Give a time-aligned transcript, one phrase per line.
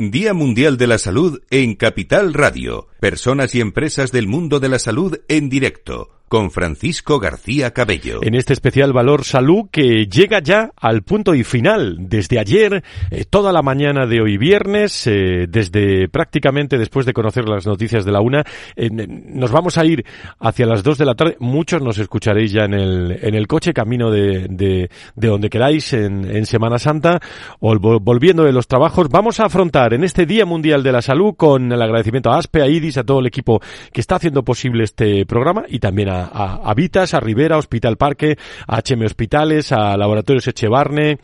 [0.00, 2.86] Día Mundial de la Salud en Capital Radio.
[3.00, 8.20] Personas y empresas del mundo de la salud en directo con Francisco García Cabello.
[8.22, 11.96] En este especial Valor Salud que llega ya al punto y final.
[11.98, 17.48] Desde ayer, eh, toda la mañana de hoy viernes, eh, desde prácticamente después de conocer
[17.48, 18.44] las noticias de la una,
[18.76, 20.04] nos vamos a ir
[20.38, 21.36] hacia las dos de la tarde.
[21.40, 25.92] Muchos nos escucharéis ya en el, en el coche, camino de, de, de donde queráis
[25.92, 27.20] en, en Semana Santa,
[27.60, 29.08] o volviendo de los trabajos.
[29.08, 32.62] Vamos a afrontar en este Día Mundial de la Salud con el agradecimiento a ASPE,
[32.62, 33.60] a IDIS, a todo el equipo
[33.92, 37.96] que está haciendo posible este programa y también a a, Vitas, a Rivera, a Hospital
[37.96, 38.36] Parque,
[38.66, 41.18] a HM Hospitales, a Laboratorios Echevarne,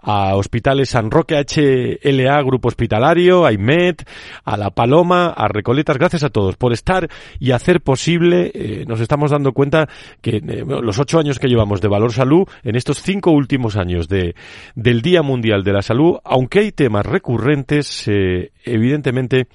[0.00, 3.96] a Hospitales San Roque, a HLA Grupo Hospitalario, a IMED,
[4.44, 5.98] a La Paloma, a Recoletas.
[5.98, 8.50] Gracias a todos por estar y hacer posible.
[8.54, 9.88] Eh, nos estamos dando cuenta
[10.20, 14.08] que eh, los ocho años que llevamos de Valor Salud, en estos cinco últimos años
[14.08, 14.34] de,
[14.74, 19.48] del Día Mundial de la Salud, aunque hay temas recurrentes, eh, evidentemente,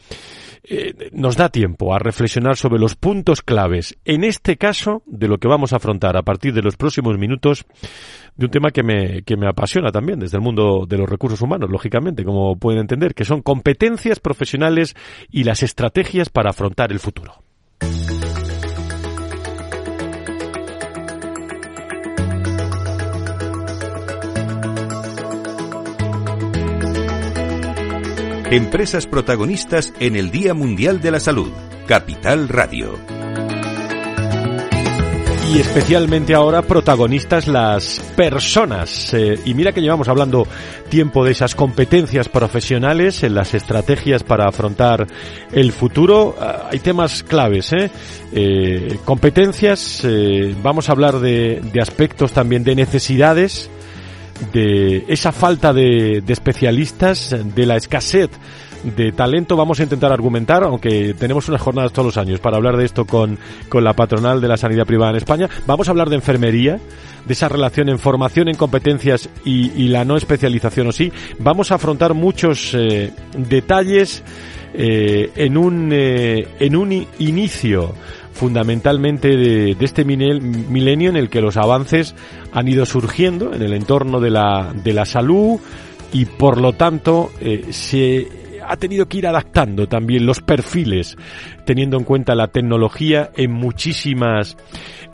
[0.67, 5.37] eh, nos da tiempo a reflexionar sobre los puntos claves, en este caso, de lo
[5.37, 7.65] que vamos a afrontar a partir de los próximos minutos,
[8.35, 11.41] de un tema que me, que me apasiona también desde el mundo de los recursos
[11.41, 14.95] humanos, lógicamente, como pueden entender, que son competencias profesionales
[15.29, 17.33] y las estrategias para afrontar el futuro.
[28.51, 31.51] Empresas protagonistas en el Día Mundial de la Salud.
[31.87, 32.93] Capital Radio.
[35.51, 39.15] Y especialmente ahora protagonistas las personas.
[39.15, 40.47] Eh, y mira que llevamos hablando
[40.89, 45.07] tiempo de esas competencias profesionales, en las estrategias para afrontar
[45.51, 46.35] el futuro.
[46.39, 47.89] Ah, hay temas claves, ¿eh?
[48.31, 53.71] eh competencias, eh, vamos a hablar de, de aspectos también de necesidades
[54.53, 58.29] de esa falta de, especialistas, de la escasez
[58.83, 62.77] de talento vamos a intentar argumentar, aunque tenemos unas jornadas todos los años para hablar
[62.77, 65.49] de esto con, con la patronal de la sanidad privada en España.
[65.65, 66.79] Vamos a hablar de enfermería,
[67.25, 71.11] de esa relación en formación, en competencias y, la no especialización o sí.
[71.39, 74.23] Vamos a afrontar muchos eh, detalles
[74.73, 77.95] eh, en, un, eh, en un inicio
[78.33, 82.15] fundamentalmente de, este milenio en el que los avances
[82.55, 85.59] han ido surgiendo en el entorno de la, de la salud
[86.13, 91.17] y por lo tanto eh, se ha tenido que ir adaptando también los perfiles
[91.65, 94.57] teniendo en cuenta la tecnología en muchísimas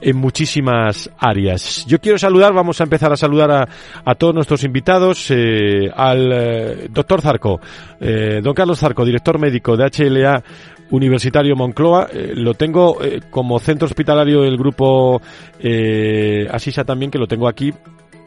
[0.03, 1.85] en muchísimas áreas.
[1.85, 3.67] Yo quiero saludar, vamos a empezar a saludar a,
[4.03, 7.59] a todos nuestros invitados, eh, al eh, doctor Zarco,
[7.99, 10.43] don Carlos Zarco, director médico de HLA
[10.91, 12.07] Universitario Moncloa.
[12.13, 15.21] Eh, lo tengo eh, como centro hospitalario del grupo
[15.59, 17.73] eh, Asisa también, que lo tengo aquí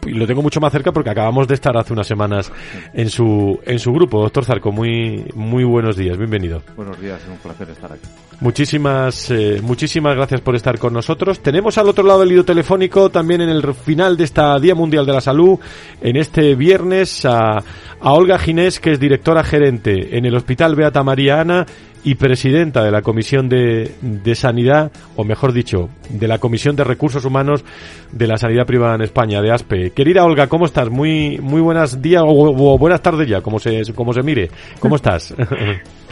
[0.07, 2.53] y lo tengo mucho más cerca porque acabamos de estar hace unas semanas
[2.93, 4.21] en su en su grupo.
[4.21, 6.63] Doctor Zarco, muy muy buenos días, bienvenido.
[6.77, 8.07] Buenos días, es un placer estar aquí.
[8.41, 11.41] Muchísimas eh, muchísimas gracias por estar con nosotros.
[11.41, 15.07] Tenemos al otro lado del hilo telefónico también en el final de esta Día Mundial
[15.07, 15.59] de la Salud,
[16.01, 21.03] en este viernes, a, a Olga Ginés, que es directora gerente en el Hospital Beata
[21.03, 21.67] María Ana
[22.05, 26.85] y presidenta de la Comisión de, de, Sanidad, o mejor dicho, de la Comisión de
[26.85, 27.65] Recursos Humanos
[28.13, 29.91] de la Sanidad Privada en España, de ASPE.
[29.93, 30.91] Querida Olga, ¿cómo estás?
[30.91, 34.51] Muy, muy buenos días o, buenas tardes ya, como se, como se mire.
[34.79, 35.35] ¿Cómo estás?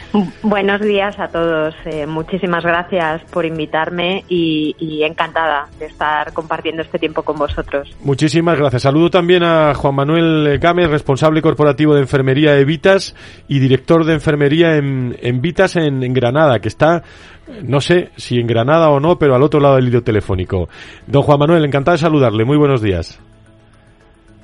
[0.42, 1.74] Buenos días a todos.
[1.86, 7.88] Eh, muchísimas gracias por invitarme y, encantada de estar compartiendo este tiempo con vosotros.
[8.02, 8.82] Muchísimas gracias.
[8.82, 13.16] Saludo también a Juan Manuel Gámez, responsable corporativo de enfermería de Vitas
[13.48, 17.02] y director de enfermería en, Vitas en, Granada, que está
[17.62, 20.68] no sé si en Granada o no, pero al otro lado del hilo telefónico.
[21.06, 22.44] Don Juan Manuel, encantado de saludarle.
[22.44, 23.20] Muy buenos días.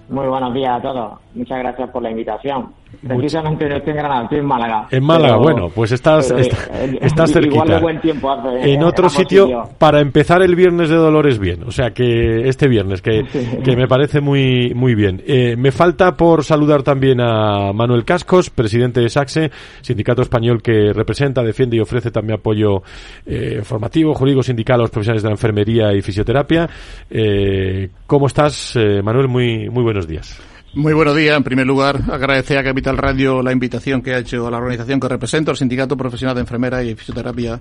[0.08, 1.18] Muy buenos días a todos.
[1.34, 2.72] Muchas gracias por la invitación.
[3.06, 4.88] Precisamente no estoy en Granada, estoy en Málaga.
[4.90, 7.54] En Málaga, bueno, pues estás, estás cerquita.
[7.54, 11.64] Igual de buen tiempo hace, en otro sitio, para empezar el viernes de Dolores bien.
[11.64, 13.24] O sea que este viernes, que,
[13.62, 15.22] que me parece muy, muy bien.
[15.26, 19.50] Eh, me falta por saludar también a Manuel Cascos, presidente de SACSE,
[19.82, 22.82] sindicato español que representa, defiende y ofrece también apoyo
[23.26, 26.68] eh, formativo, jurídico, sindical a los profesionales de la enfermería y fisioterapia.
[27.10, 29.28] Eh, ¿Cómo estás, eh, Manuel?
[29.28, 30.38] Muy, muy buenos días.
[30.74, 31.36] Muy buenos días.
[31.36, 35.00] En primer lugar, agradecer a Capital Radio la invitación que ha hecho a la organización
[35.00, 37.60] que represento, el Sindicato Profesional de Enfermeras y Fisioterapia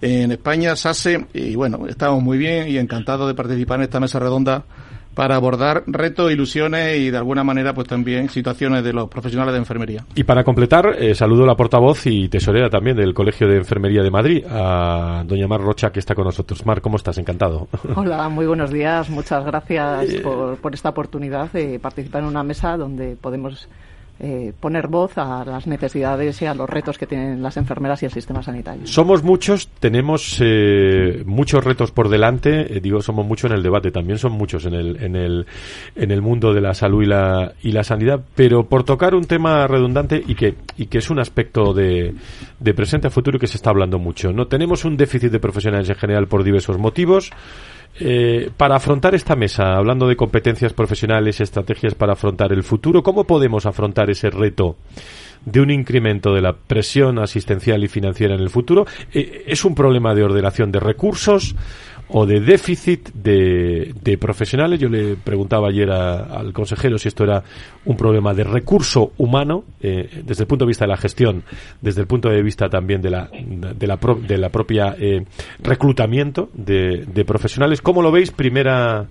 [0.00, 1.26] en España, SASE.
[1.34, 4.64] Y bueno, estamos muy bien y encantados de participar en esta mesa redonda
[5.18, 9.58] para abordar retos, ilusiones y de alguna manera pues también situaciones de los profesionales de
[9.58, 10.04] enfermería.
[10.14, 14.04] Y para completar, eh, saludo a la portavoz y tesorera también del Colegio de Enfermería
[14.04, 16.64] de Madrid, a doña Mar Rocha que está con nosotros.
[16.64, 17.18] Mar, ¿cómo estás?
[17.18, 17.66] Encantado.
[17.96, 19.10] Hola, muy buenos días.
[19.10, 23.68] Muchas gracias por, por esta oportunidad de participar en una mesa donde podemos
[24.20, 28.06] eh, poner voz a las necesidades y a los retos que tienen las enfermeras y
[28.06, 28.86] el sistema sanitario.
[28.86, 33.90] Somos muchos, tenemos eh, muchos retos por delante, eh, digo somos muchos en el debate,
[33.90, 35.46] también son muchos en el, en el,
[35.94, 39.24] en el mundo de la salud y la, y la sanidad, pero por tocar un
[39.24, 42.14] tema redundante y que, y que es un aspecto de,
[42.58, 44.32] de presente a futuro que se está hablando mucho.
[44.32, 47.30] No tenemos un déficit de profesionales en general por diversos motivos.
[48.00, 53.24] Eh, para afrontar esta mesa, hablando de competencias profesionales, estrategias para afrontar el futuro, ¿cómo
[53.24, 54.76] podemos afrontar ese reto
[55.44, 58.86] de un incremento de la presión asistencial y financiera en el futuro?
[59.12, 61.56] Eh, ¿Es un problema de ordenación de recursos?
[62.10, 64.80] O de déficit de, de profesionales.
[64.80, 67.42] Yo le preguntaba ayer al consejero si esto era
[67.84, 71.42] un problema de recurso humano, eh, desde el punto de vista de la gestión,
[71.80, 75.24] desde el punto de vista también de la, de la, de la propia eh,
[75.60, 77.82] reclutamiento de, de profesionales.
[77.82, 78.30] ¿Cómo lo veis?
[78.30, 79.06] Primera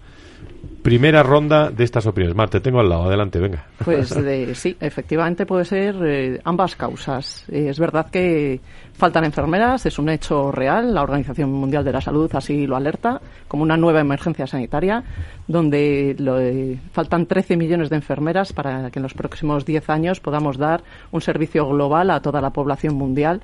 [0.87, 2.33] primera ronda de estas opiniones.
[2.33, 3.65] Marte, tengo al lado, adelante, venga.
[3.83, 4.07] Pues
[4.53, 7.43] sí, efectivamente puede ser eh, ambas causas.
[7.51, 8.61] Eh, es verdad que
[8.93, 13.19] faltan enfermeras, es un hecho real, la Organización Mundial de la Salud así lo alerta,
[13.49, 15.03] como una nueva emergencia sanitaria,
[15.45, 20.57] donde eh, faltan 13 millones de enfermeras para que en los próximos 10 años podamos
[20.57, 23.41] dar un servicio global a toda la población mundial.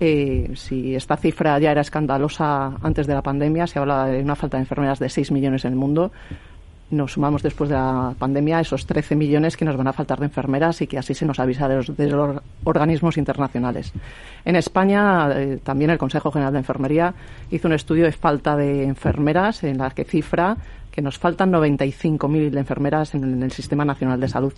[0.00, 4.56] si esta cifra ya era escandalosa antes de la pandemia, se habla de una falta
[4.56, 6.10] de enfermeras de 6 millones en el mundo,
[6.90, 10.26] nos sumamos después de la pandemia esos 13 millones que nos van a faltar de
[10.26, 13.92] enfermeras y que así se nos avisa de los, organismos internacionales.
[14.44, 17.14] En España, eh, también el Consejo General de Enfermería
[17.50, 20.56] hizo un estudio de falta de enfermeras en la que cifra
[20.90, 24.52] que nos faltan 95.000 enfermeras en, el Sistema Nacional de Salud.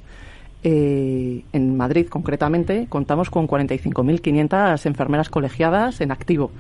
[0.65, 6.51] Eh, en Madrid, concretamente, contamos con 45.500 enfermeras colegiadas en activo,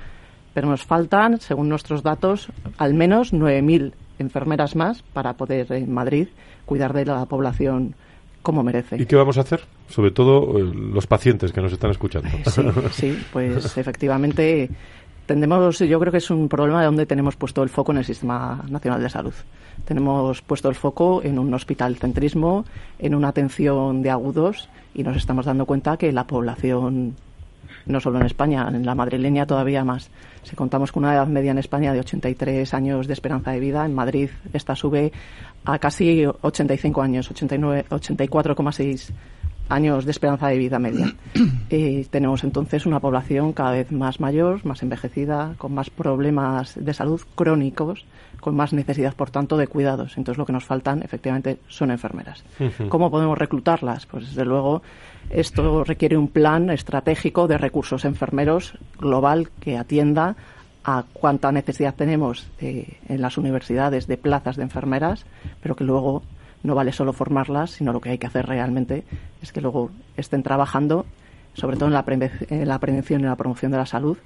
[0.52, 6.28] pero nos faltan, según nuestros datos, al menos 9.000 enfermeras más para poder en Madrid
[6.64, 7.94] cuidar de la población
[8.42, 9.00] como merece.
[9.00, 9.62] ¿Y qué vamos a hacer?
[9.88, 12.28] Sobre todo eh, los pacientes que nos están escuchando.
[12.50, 12.62] Sí,
[12.92, 14.68] sí pues efectivamente
[15.26, 18.04] tendemos, yo creo que es un problema de donde tenemos puesto el foco en el
[18.04, 19.34] Sistema Nacional de Salud.
[19.84, 22.64] Tenemos puesto el foco en un hospital centrismo,
[22.98, 27.16] en una atención de agudos y nos estamos dando cuenta que la población
[27.86, 30.10] no solo en España, en la madrileña todavía más.
[30.42, 33.84] Si contamos con una edad media en España de 83 años de esperanza de vida,
[33.84, 35.12] en Madrid esta sube
[35.64, 39.12] a casi 85 años, 89, 84,6
[39.68, 41.14] años de esperanza de vida media.
[41.74, 46.92] Eh, tenemos entonces una población cada vez más mayor, más envejecida, con más problemas de
[46.92, 48.04] salud crónicos,
[48.42, 50.18] con más necesidad, por tanto, de cuidados.
[50.18, 52.42] Entonces lo que nos faltan, efectivamente, son enfermeras.
[52.88, 54.06] ¿Cómo podemos reclutarlas?
[54.06, 54.82] Pues desde luego
[55.30, 60.34] esto requiere un plan estratégico de recursos enfermeros global que atienda
[60.82, 65.24] a cuánta necesidad tenemos eh, en las universidades de plazas de enfermeras,
[65.62, 66.24] pero que luego
[66.64, 69.04] no vale solo formarlas, sino lo que hay que hacer realmente
[69.40, 71.06] es que luego estén trabajando,
[71.54, 72.04] sobre todo en la,
[72.80, 74.18] prevención y la promoción de la salud,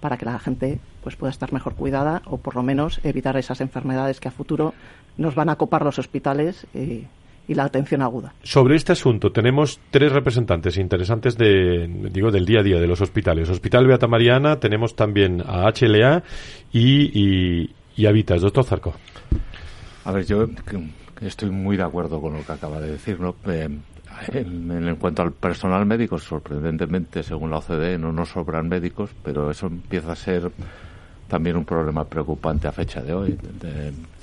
[0.00, 3.60] para que la gente pues pueda estar mejor cuidada o por lo menos evitar esas
[3.60, 4.74] enfermedades que a futuro
[5.16, 7.06] nos van a copar los hospitales y,
[7.48, 8.34] la atención aguda.
[8.42, 13.00] Sobre este asunto tenemos tres representantes interesantes de digo del día a día de los
[13.00, 13.48] hospitales.
[13.48, 16.22] Hospital Beata Mariana, tenemos también a HLA
[16.72, 18.42] y, y, y a Vitas.
[18.42, 18.94] Doctor Zarco.
[20.04, 20.46] A ver, yo
[21.22, 23.18] estoy muy de acuerdo con lo que acaba de decir.
[23.18, 23.34] ¿no?
[23.46, 23.70] Eh,
[24.28, 29.66] en, cuanto al personal médico, sorprendentemente, según la OCDE, no nos sobran médicos, pero eso
[29.66, 30.50] empieza a ser
[31.28, 33.38] también un problema preocupante a fecha de hoy.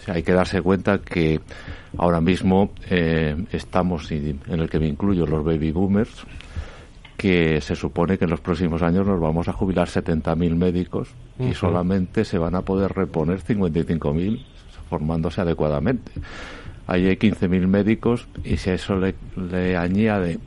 [0.08, 1.40] hay que darse cuenta que
[1.98, 6.26] ahora mismo eh, estamos, en el que me incluyo, los baby boomers,
[7.16, 11.10] que se supone que en los próximos años nos vamos a jubilar 70.000 médicos
[11.40, 14.44] y solamente se van a poder reponer 55.000
[14.90, 16.12] formándose adecuadamente.
[16.88, 20.40] Ahí hay 15.000 médicos y si a eso le, le añade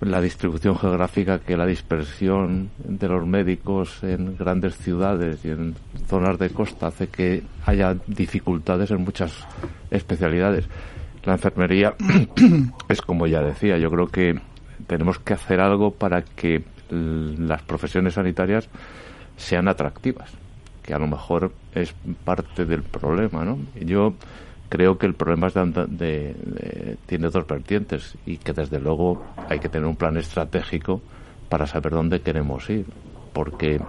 [0.00, 5.76] la distribución geográfica que la dispersión de los médicos en grandes ciudades y en
[6.08, 9.46] zonas de costa hace que haya dificultades en muchas
[9.90, 10.66] especialidades.
[11.24, 11.94] La enfermería
[12.88, 14.40] es como ya decía, yo creo que
[14.88, 18.68] tenemos que hacer algo para que las profesiones sanitarias
[19.36, 20.30] sean atractivas,
[20.82, 23.58] que a lo mejor es parte del problema, ¿no?
[23.80, 24.14] Yo
[24.72, 29.68] creo que el problema es de, tiene dos vertientes y que desde luego hay que
[29.68, 31.02] tener un plan estratégico
[31.50, 32.86] para saber dónde queremos ir,
[33.34, 33.82] porque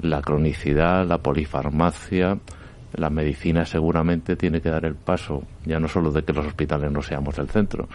[0.00, 2.38] la cronicidad, la polifarmacia,
[2.96, 6.90] la medicina seguramente tiene que dar el paso, ya no solo de que los hospitales
[6.90, 7.88] no seamos el centro,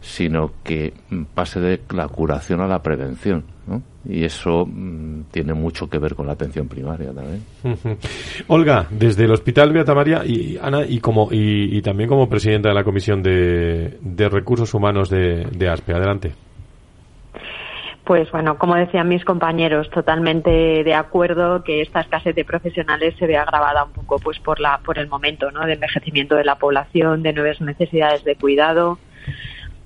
[0.00, 0.92] sino que
[1.34, 3.44] pase de la curación a la prevención.
[4.08, 7.42] Y eso mm, tiene mucho que ver con la atención primaria también.
[8.46, 12.74] Olga, desde el Hospital Beata María y Ana, y, como, y, también como presidenta de
[12.76, 13.98] la Comisión de,
[14.30, 16.45] Recursos Humanos de, de ASPE, adelante.
[18.06, 23.26] Pues bueno, como decían mis compañeros, totalmente de acuerdo que esta escasez de profesionales se
[23.26, 25.66] ve agravada un poco pues por la por el momento, ¿no?
[25.66, 29.00] de envejecimiento de la población, de nuevas necesidades de cuidado.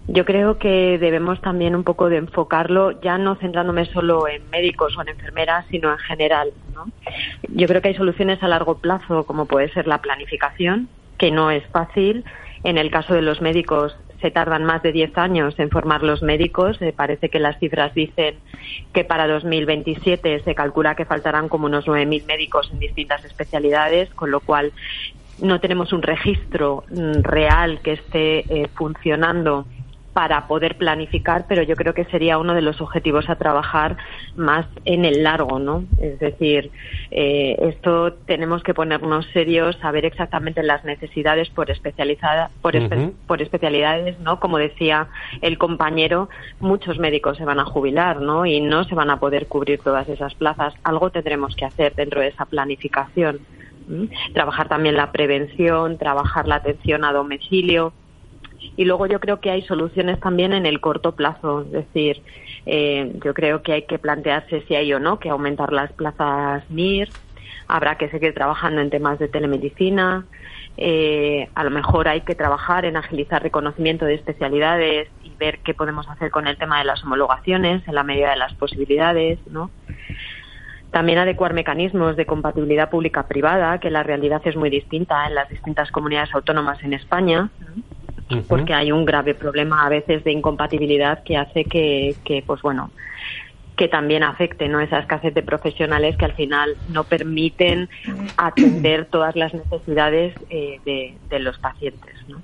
[0.07, 4.99] Yo creo que debemos también un poco de enfocarlo, ya no centrándome solo en médicos
[4.99, 6.51] o en enfermeras, sino en general.
[6.75, 6.89] ¿no?
[7.49, 11.51] Yo creo que hay soluciones a largo plazo, como puede ser la planificación, que no
[11.51, 12.27] es fácil.
[12.65, 16.23] En el caso de los médicos, se tardan más de 10 años en formar los
[16.23, 16.81] médicos.
[16.81, 18.37] Eh, parece que las cifras dicen
[18.93, 24.31] que para 2027 se calcula que faltarán como unos 9.000 médicos en distintas especialidades, con
[24.31, 24.73] lo cual
[25.41, 29.67] no tenemos un registro mm, real que esté eh, funcionando
[30.13, 33.97] para poder planificar, pero yo creo que sería uno de los objetivos a trabajar
[34.37, 35.85] más en el largo, ¿no?
[36.01, 36.71] Es decir,
[37.11, 42.75] eh, esto tenemos que ponernos serios, saber exactamente las necesidades por especializada, por,
[43.27, 44.41] por especialidades, ¿no?
[44.41, 45.07] Como decía
[45.43, 48.47] el compañero, muchos médicos se van a jubilar, ¿no?
[48.47, 50.75] Y no se van a poder cubrir todas esas plazas.
[50.83, 53.41] Algo tendremos que hacer dentro de esa planificación.
[54.35, 57.93] Trabajar también la prevención, trabajar la atención a domicilio,
[58.77, 62.23] y luego yo creo que hay soluciones también en el corto plazo, es decir,
[62.67, 66.63] eh, yo creo que hay que plantearse si hay o no que aumentar las plazas
[66.71, 67.09] MIR,
[67.69, 70.25] habrá que seguir trabajando en temas de telemedicina,
[70.77, 75.75] eh, a lo mejor hay que trabajar en agilizar reconocimiento de especialidades y ver qué
[75.75, 79.71] podemos hacer con el tema de las homologaciones en la medida de las posibilidades, ¿no?
[80.91, 85.91] También adecuar mecanismos de compatibilidad pública-privada, que la realidad es muy distinta en las distintas
[85.93, 87.49] comunidades autónomas en España
[88.49, 92.91] porque hay un grave problema a veces de incompatibilidad que hace que, que pues bueno,
[93.77, 94.81] que también afecte ¿no?
[94.81, 97.89] esa escasez de profesionales que al final no permiten
[98.37, 102.15] atender todas las necesidades eh, de, de, los pacientes.
[102.29, 102.43] ¿no?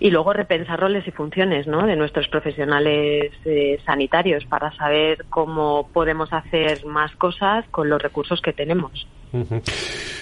[0.00, 1.86] y luego repensar roles y funciones ¿no?
[1.86, 8.40] de nuestros profesionales eh, sanitarios para saber cómo podemos hacer más cosas con los recursos
[8.40, 9.06] que tenemos.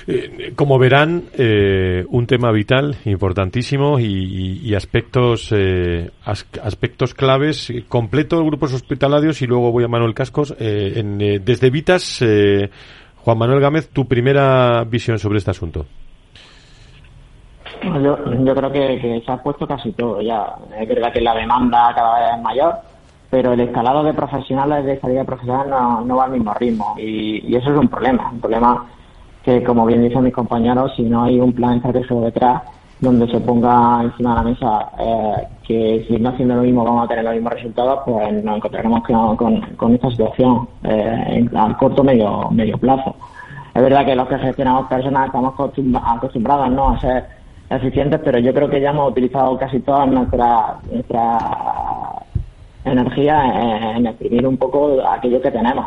[0.07, 5.55] Eh, como verán, eh, un tema vital, importantísimo y, aspectos
[6.25, 7.73] aspectos claves.
[7.89, 10.57] Completo grupos hospitalarios y luego voy a Manuel Cascos.
[10.59, 12.25] En, desde Vitas,
[13.25, 15.87] Juan Manuel Gámez, tu primera visión sobre este asunto.
[17.83, 20.55] Yo, yo creo que, se ha puesto casi todo ya.
[20.79, 22.75] Es verdad que la demanda cada vez es mayor,
[23.31, 27.55] pero el escalado de profesionales de salida profesional no, no va al mismo ritmo y,
[27.57, 28.31] eso es un problema.
[28.31, 28.87] Un problema
[29.43, 32.63] que, como bien dicen mis compañeros, si no hay un plan estratégico detrás
[33.01, 37.05] donde se ponga encima de la mesa eh, que si no haciendo lo mismo vamos
[37.05, 42.05] a tener los mismos resultados, pues nos encontraremos con, con, esta situación eh, a corto
[42.05, 43.17] medio medio plazo.
[43.75, 45.55] Es verdad que los que gestionamos personas estamos
[46.05, 46.91] acostumbrados ¿no?
[46.91, 47.25] a ser
[47.71, 51.39] eficientes, pero yo creo que ya hemos utilizado casi toda nuestra, nuestra
[52.85, 55.87] energía en, exprimir un poco aquello que tenemos.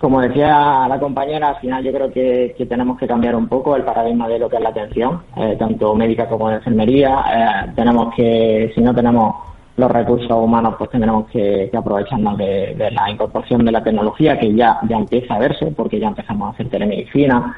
[0.00, 3.82] Como decía la compañera, al final yo creo que, tenemos que cambiar un poco el
[3.82, 7.24] paradigma de lo que es la atención, eh, tanto médica como de enfermería.
[7.34, 9.34] Eh, tenemos que, si no tenemos
[9.76, 14.78] los recursos humanos, pues tendremos que, aprovecharnos de, la incorporación de la tecnología, que ya,
[14.88, 17.54] ya empieza a verse, porque ya empezamos a hacer telemedicina,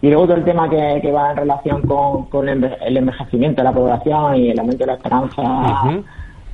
[0.00, 4.36] y luego todo el tema que, va en relación con, el envejecimiento de la población
[4.36, 6.02] y el aumento de la esperanza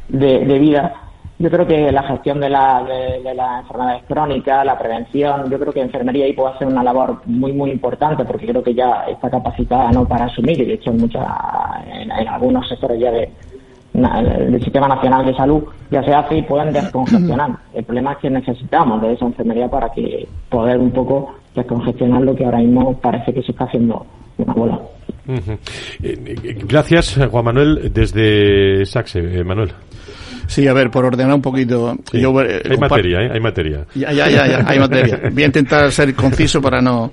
[0.08, 0.94] de, vida.
[1.38, 5.72] Yo creo que la gestión de, la, de, las enfermedades crónicas, la prevención, yo creo
[5.72, 9.28] que enfermería ahí puede hacer una labor muy, muy importante porque creo que ya está
[9.28, 11.26] capacitada no para asumir y de hecho en, muchas,
[11.86, 13.28] en, algunos sectores ya de,
[13.92, 17.50] del Sistema Nacional de Salud ya se hace y pueden descongestionar.
[17.74, 22.36] El problema es que necesitamos de esa enfermería para que poder un poco descongestionar lo
[22.36, 24.06] que ahora mismo parece que se está haciendo
[24.38, 24.80] una bola.
[25.28, 25.44] Eh,
[26.02, 29.20] eh, gracias, Juan Manuel, desde Saxe.
[29.20, 29.72] Eh, Manuel.
[30.46, 31.96] Sí, a ver, por ordenar un poquito.
[32.12, 33.30] hay materia, ¿eh?
[33.32, 33.86] Hay materia.
[33.94, 35.20] Ya, ya, ya, hay materia.
[35.32, 37.12] Voy a intentar ser conciso para no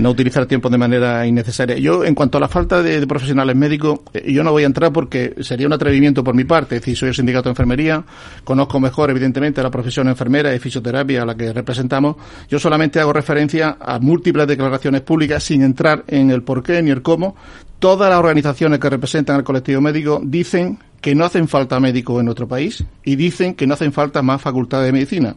[0.00, 1.76] no utilizar tiempo de manera innecesaria.
[1.76, 4.92] Yo, en cuanto a la falta de, profesionales médicos, eh, yo no voy a entrar
[4.92, 6.76] porque sería un atrevimiento por mi parte.
[6.76, 8.02] Es decir, soy el sindicato de enfermería,
[8.44, 12.16] conozco mejor, evidentemente, la profesión enfermera y fisioterapia a la que representamos.
[12.48, 16.90] Yo solamente hago referencia a múltiples declaraciones públicas sin entrar en el por qué ni
[16.90, 17.36] el cómo.
[17.78, 22.26] Todas las organizaciones que representan al colectivo médico dicen que no hacen falta médicos en
[22.26, 25.34] nuestro país y dicen que no hacen falta más facultades de medicina.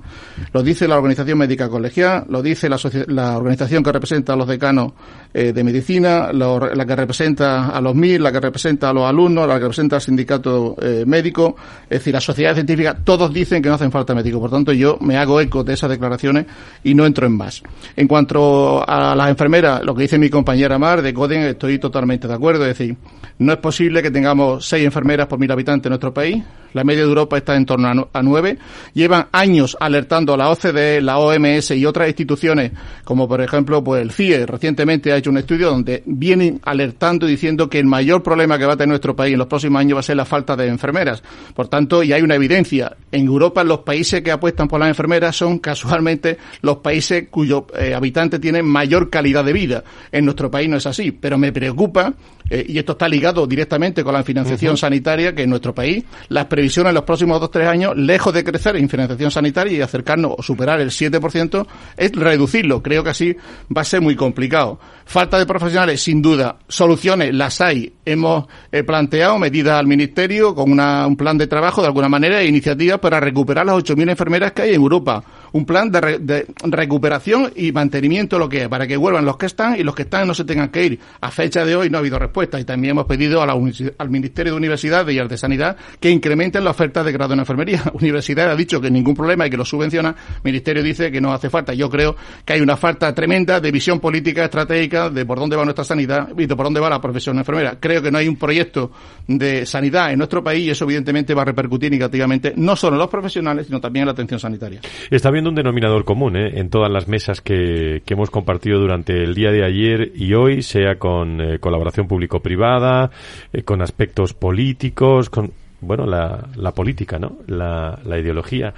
[0.51, 4.93] Lo dice la Organización Médica Colegial, lo dice la, organización que representa a los decanos
[5.34, 9.48] eh, de medicina, la que representa a los MIR, la que representa a los alumnos,
[9.48, 13.70] la que representa al sindicato eh, médico, es decir, la sociedad científica, todos dicen que
[13.70, 14.41] no hacen falta médicos.
[14.41, 16.46] Por tanto, yo me hago eco de esas declaraciones
[16.84, 17.63] y no entro en más.
[17.96, 22.27] En cuanto a las enfermeras, lo que dice mi compañera Mar de Coden, estoy totalmente
[22.27, 22.65] de acuerdo.
[22.65, 22.98] Es decir,
[23.39, 26.43] no es posible que tengamos seis enfermeras por mil habitantes en nuestro país.
[26.74, 28.58] La media de Europa está en torno a 9.
[28.94, 32.72] Llevan años alertando a la OCDE, la OMS y otras instituciones,
[33.03, 37.32] como por ejemplo pues el CIE recientemente ha hecho un estudio donde vienen alertando y
[37.32, 39.98] diciendo que el mayor problema que va a tener nuestro país en los próximos años
[39.98, 41.24] va a ser la falta de enfermeras.
[41.56, 45.36] Por tanto, y hay una evidencia, en Europa los países que apuestan por las enfermeras
[45.36, 49.84] son casualmente los países cuyos eh, habitantes tienen mayor calidad de vida.
[50.12, 52.13] En nuestro país no es así, pero me preocupa,
[52.50, 56.46] eh, y esto está ligado directamente con la financiación sanitaria, que en nuestro país las
[56.63, 59.82] previsiones en los próximos dos o tres años, lejos de crecer en financiación sanitaria y
[59.82, 61.67] acercarnos o superar el 7%,
[61.98, 62.82] es reducirlo.
[62.82, 63.36] Creo que así
[63.75, 64.79] va a ser muy complicado.
[65.03, 66.60] Falta de profesionales, sin duda.
[66.70, 67.91] Soluciones las hay.
[68.05, 72.48] Hemos eh, planteado medidas al Ministerio con un plan de trabajo, de alguna manera, e
[72.48, 75.22] iniciativas para recuperar las 8.000 enfermeras que hay en Europa.
[75.53, 79.79] Un plan de, recuperación y mantenimiento, lo que es, para que vuelvan los que están
[79.79, 81.00] y los que están no se tengan que ir.
[81.22, 84.10] A fecha de hoy no ha habido respuesta y también hemos pedido a la, al
[84.10, 87.83] Ministerio de Universidades y al de Sanidad que incrementen la oferta de grado en enfermería.
[87.93, 90.15] Universidad ha dicho que ningún problema y que lo subvenciona.
[90.43, 91.74] Ministerio dice que no hace falta.
[91.74, 95.63] Yo creo que hay una falta tremenda de visión política estratégica de por dónde va
[95.63, 97.77] nuestra sanidad y de por dónde va la profesión enfermera.
[97.79, 98.91] Creo que no hay un proyecto
[99.27, 103.00] de sanidad en nuestro país y eso evidentemente va a repercutir negativamente no solo en
[103.00, 104.81] los profesionales, sino también en la atención sanitaria.
[105.10, 106.60] Está un denominador común ¿eh?
[106.60, 111.00] en todas las mesas que, hemos compartido durante el día de ayer y hoy, sea
[111.00, 113.10] con eh, colaboración público-privada,
[113.52, 117.40] eh, con aspectos políticos, con bueno, la, la política, ¿no?
[117.48, 118.74] La ideología,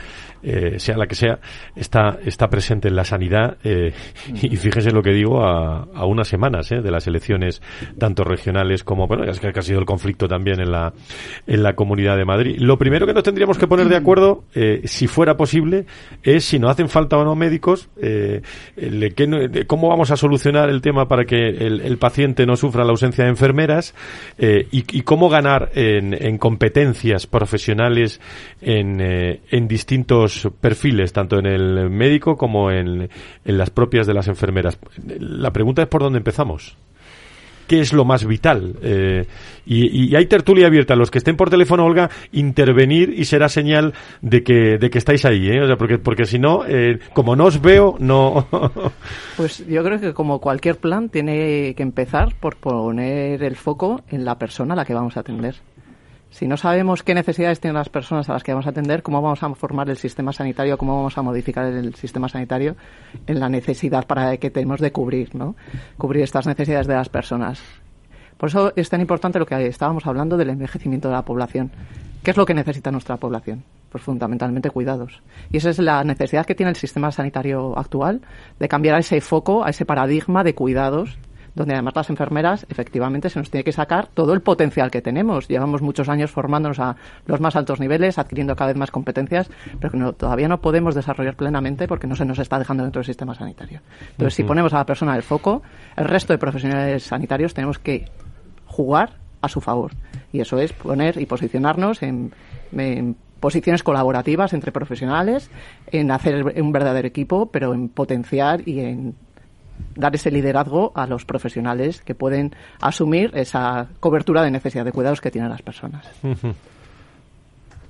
[0.45, 1.39] eh, sea la que sea,
[1.75, 3.93] está, está presente en la sanidad eh,
[4.41, 7.61] y fíjese lo que digo a, a unas semanas eh, de las elecciones
[7.97, 10.93] tanto regionales como, bueno, es que ha sido el conflicto también en la,
[11.47, 12.57] en la Comunidad de Madrid.
[12.59, 15.85] Lo primero que nos tendríamos que poner de acuerdo, eh, si fuera posible,
[16.21, 18.41] es si no hacen falta o no médicos, eh,
[18.75, 22.91] que, cómo vamos a solucionar el tema para que el, el paciente no sufra la
[22.91, 23.95] ausencia de enfermeras
[24.37, 28.19] y, y, cómo ganar en, en competencia profesionales
[28.61, 33.09] en, en, distintos perfiles, tanto en el médico como en,
[33.43, 34.77] en las propias de las enfermeras.
[35.19, 36.77] La pregunta es por dónde empezamos
[37.67, 38.75] qué es lo más vital.
[38.81, 39.25] Eh,
[39.65, 40.95] y, hay tertulia abierta.
[40.95, 45.25] Los que estén por teléfono, Olga, intervenir y será señal de que, de que estáis
[45.25, 45.47] ahí.
[45.49, 45.75] ¿eh?
[45.77, 48.47] Porque, porque si no, eh, como no os veo, no.
[49.37, 54.25] pues yo creo que como cualquier plan tiene que empezar por poner el foco en
[54.25, 55.55] la persona a la que vamos a atender.
[56.35, 59.21] Si no sabemos qué necesidades tienen las personas a las que vamos a atender, cómo
[59.21, 62.75] vamos a formar el sistema sanitario, cómo vamos a modificar el sistema sanitario
[63.25, 65.55] en la necesidad para que tenemos de cubrir, ¿no?
[65.97, 67.61] Cubrir estas necesidades de las personas.
[68.35, 71.71] Por eso es tan importante lo que estábamos hablando del envejecimiento de la población.
[72.21, 73.63] ¿Qué es lo que necesita nuestra población?
[73.89, 75.21] Pues fundamentalmente cuidados.
[75.53, 78.19] Y esa es la necesidad que tiene el sistema sanitario actual
[78.59, 81.17] de cambiar ese foco, a ese paradigma de cuidados
[81.55, 85.47] donde además las enfermeras efectivamente se nos tiene que sacar todo el potencial que tenemos.
[85.47, 89.91] Llevamos muchos años formándonos a los más altos niveles, adquiriendo cada vez más competencias, pero
[89.91, 93.33] que todavía no podemos desarrollar plenamente porque no se nos está dejando dentro del sistema
[93.33, 93.81] sanitario.
[94.11, 95.63] Entonces, si ponemos a la persona del foco,
[95.95, 98.05] el resto de profesionales sanitarios tenemos que
[98.65, 99.93] jugar a su favor.
[100.33, 102.33] Y eso es poner y posicionarnos en,
[102.73, 105.49] en posiciones colaborativas entre profesionales,
[105.91, 109.15] en hacer un verdadero equipo, pero en potenciar y en
[109.95, 115.21] dar ese liderazgo a los profesionales que pueden asumir esa cobertura de necesidad de cuidados
[115.21, 116.05] que tienen las personas.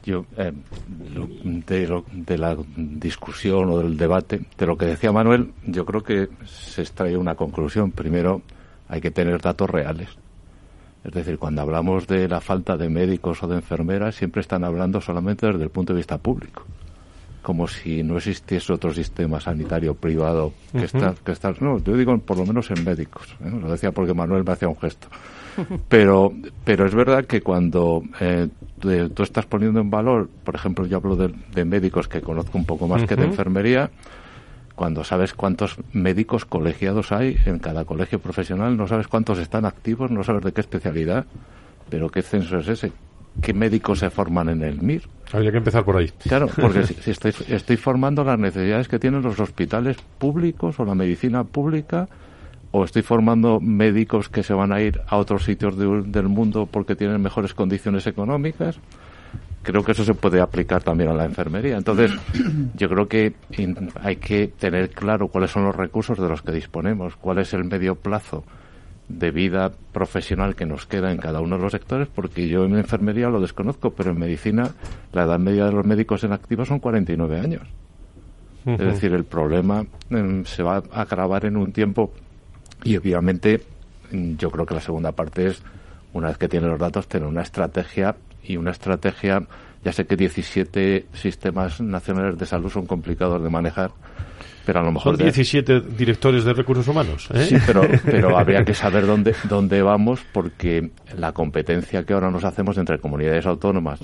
[0.05, 0.51] Yo, eh,
[0.87, 6.29] de, de, la discusión o del debate, de lo que decía Manuel, yo creo que
[6.45, 7.89] se extrae una conclusión.
[7.89, 8.43] Primero,
[8.87, 10.09] hay que tener datos reales.
[11.03, 15.01] Es decir, cuando hablamos de la falta de médicos o de enfermeras, siempre están hablando
[15.01, 16.67] solamente desde el punto de vista público
[17.45, 22.17] como si no existiese otro sistema sanitario privado que está, que está, no, yo digo
[22.17, 23.51] por lo menos en médicos, ¿eh?
[23.61, 25.07] lo decía porque Manuel me hacía un gesto.
[25.87, 26.33] Pero,
[26.65, 28.49] pero es verdad que cuando eh,
[28.81, 32.89] tú estás poniendo en valor, por ejemplo, yo hablo de, médicos que conozco un poco
[32.89, 33.89] más que de enfermería,
[34.75, 40.11] cuando sabes cuántos médicos colegiados hay en cada colegio profesional, no sabes cuántos están activos,
[40.11, 41.25] no sabes de qué especialidad,
[41.89, 42.91] pero qué censo es ese
[43.41, 45.03] qué médicos se forman en el MIR.
[45.31, 46.09] Habría que empezar por ahí.
[46.19, 50.95] Claro, porque si, estoy, estoy, formando las necesidades que tienen los hospitales públicos o la
[50.95, 52.07] medicina pública,
[52.71, 56.95] o estoy formando médicos que se van a ir a otros sitios del mundo porque
[56.95, 58.79] tienen mejores condiciones económicas.
[59.63, 61.77] Creo que eso se puede aplicar también a la enfermería.
[61.77, 62.11] Entonces,
[62.75, 63.33] yo creo que
[64.01, 67.63] hay que tener claro cuáles son los recursos de los que disponemos, cuál es el
[67.63, 68.43] medio plazo
[69.07, 72.75] de vida profesional que nos queda en cada uno de los sectores, porque yo en
[72.75, 74.71] enfermería lo desconozco, pero en medicina
[75.13, 77.63] la edad media de los médicos en activo son 49 años.
[78.65, 82.11] Es decir, el problema em, se va a agravar en un tiempo
[82.83, 83.61] y obviamente
[84.11, 85.61] mm, yo creo que la segunda parte es,
[86.13, 88.15] una vez que tiene los datos, tener una estrategia
[88.47, 89.41] y una estrategia.
[89.83, 93.91] Ya sé que 17 sistemas nacionales de salud son complicados de manejar,
[94.65, 95.15] pero a lo mejor...
[95.15, 97.29] Son 17 directores de recursos humanos.
[97.33, 97.45] ¿eh?
[97.45, 102.43] Sí, pero, pero habría que saber dónde, dónde vamos porque la competencia que ahora nos
[102.43, 103.99] hacemos entre comunidades autónomas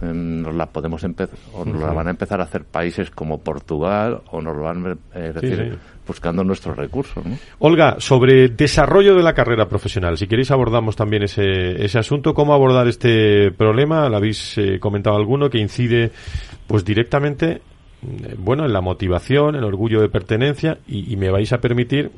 [0.00, 4.22] nos la podemos empezar o nos la van a empezar a hacer países como Portugal
[4.30, 7.24] o nos lo van eh, decir, buscando nuestros recursos.
[7.58, 12.54] Olga, sobre desarrollo de la carrera profesional, si queréis abordamos también ese, ese asunto, cómo
[12.54, 16.12] abordar este problema, lo habéis eh, comentado alguno que incide
[16.66, 17.60] pues directamente
[18.02, 22.12] eh, bueno, en la motivación, el orgullo de pertenencia y, me vais a permitir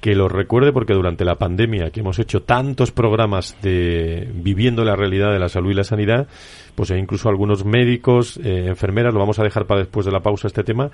[0.00, 4.96] que lo recuerde porque durante la pandemia que hemos hecho tantos programas de viviendo la
[4.96, 6.26] realidad de la salud y la sanidad,
[6.74, 10.48] pues incluso algunos médicos, eh, enfermeras, lo vamos a dejar para después de la pausa
[10.48, 10.90] este tema,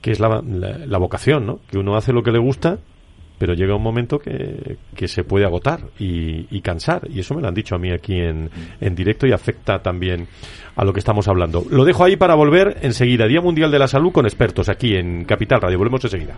[0.00, 1.60] que es la, la vocación, ¿no?
[1.70, 2.78] Que uno hace lo que le gusta
[3.42, 7.08] pero llega un momento que, que se puede agotar y, y, cansar.
[7.12, 8.48] Y eso me lo han dicho a mí aquí en,
[8.80, 10.28] en directo y afecta también
[10.76, 11.64] a lo que estamos hablando.
[11.68, 13.26] Lo dejo ahí para volver enseguida.
[13.26, 15.78] Día Mundial de la Salud con expertos aquí en Capital Radio.
[15.78, 16.36] Volvemos enseguida.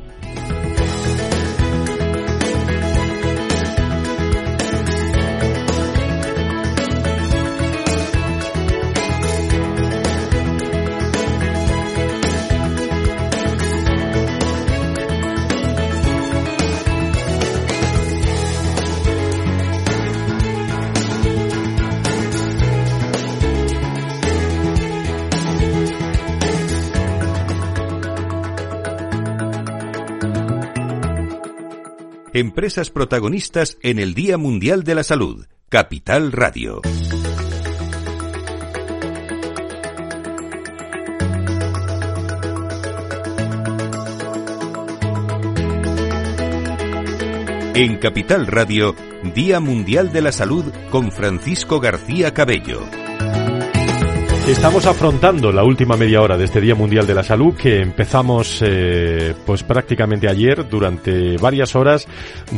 [32.34, 35.46] Empresas protagonistas en el Día Mundial de la Salud.
[35.68, 36.80] Capital Radio.
[47.76, 48.96] En Capital Radio,
[49.32, 53.03] Día Mundial de la Salud con Francisco García Cabello.
[54.46, 58.60] Estamos afrontando la última media hora de este Día Mundial de la Salud que empezamos
[58.60, 62.06] eh, pues prácticamente ayer durante varias horas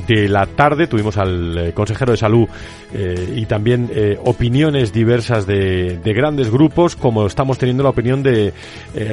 [0.08, 0.88] de la tarde.
[0.88, 2.48] Tuvimos al eh, consejero de salud
[2.92, 3.88] eh, y también
[4.24, 8.52] opiniones diversas de, de, grandes grupos como estamos teniendo la opinión de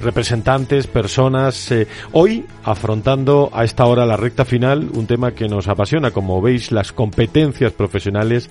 [0.01, 1.71] representantes, personas
[2.11, 6.09] hoy afrontando a esta hora la recta final un tema que nos apasiona.
[6.09, 8.49] Como veis las competencias profesionales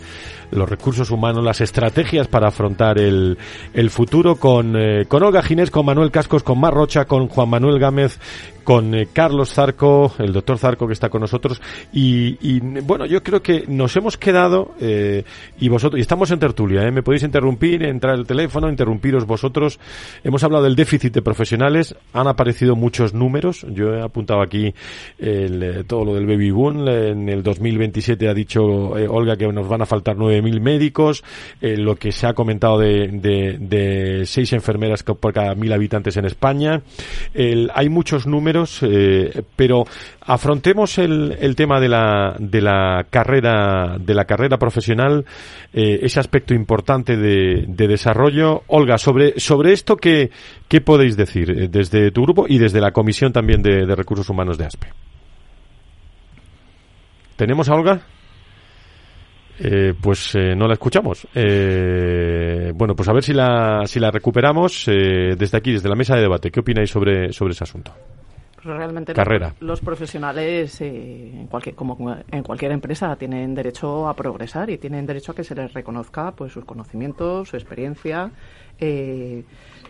[0.53, 3.39] los recursos humanos, las estrategias para afrontar el,
[3.73, 7.49] el futuro con, eh, con Olga Ginés, con Manuel Cascos, con Mar Rocha, con Juan
[7.49, 8.19] Manuel Gámez,
[8.63, 11.61] con eh, Carlos Zarco, el doctor Zarco que está con nosotros.
[11.93, 15.25] Y, bueno, yo creo que nos hemos quedado, eh,
[15.59, 16.91] y vosotros, y estamos en tertulia, ¿eh?
[16.91, 19.79] me podéis interrumpir, entrar el teléfono, interrumpiros vosotros.
[20.25, 23.67] Hemos hablado del déficit de profesionales, han aparecido muchos números.
[23.71, 24.75] Yo he apuntado aquí
[25.19, 26.89] el, eh, todo lo del baby boom.
[26.89, 31.25] En el 2027 ha dicho Olga que nos van a faltar 9.000 médicos,
[31.61, 33.09] lo que se ha comentado de,
[33.59, 36.83] de, seis enfermeras por cada mil habitantes en España.
[37.75, 38.52] Hay muchos números
[38.83, 39.85] eh, pero
[40.21, 45.25] afrontemos el, tema de la, de la carrera, de la carrera profesional,
[45.73, 48.63] eh, ese aspecto importante de, de, desarrollo.
[48.69, 50.31] Olga, sobre, sobre esto, ¿qué,
[50.85, 54.67] podéis decir eh, desde tu grupo y desde la Comisión también de, Recursos Humanos de
[54.67, 54.89] ASPE?
[57.37, 58.01] ¿Tenemos a Olga?
[60.01, 61.29] Pues no la escuchamos.
[61.35, 66.23] Bueno, pues a ver si la, si la recuperamos desde aquí, desde la mesa de
[66.23, 66.51] debate.
[66.51, 67.93] ¿Qué opináis sobre, sobre ese asunto?
[68.65, 69.55] Realmente Carrera.
[69.61, 75.07] Los, los profesionales, en cualquier, como en cualquier empresa, tienen derecho a progresar y tienen
[75.07, 78.31] derecho a que se les reconozca pues sus conocimientos, su experiencia,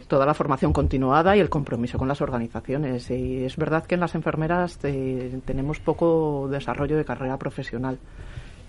[0.08, 3.10] toda la formación continuada y el compromiso con las organizaciones.
[3.10, 7.98] Y es verdad que en las enfermeras tenemos poco desarrollo de carrera profesional.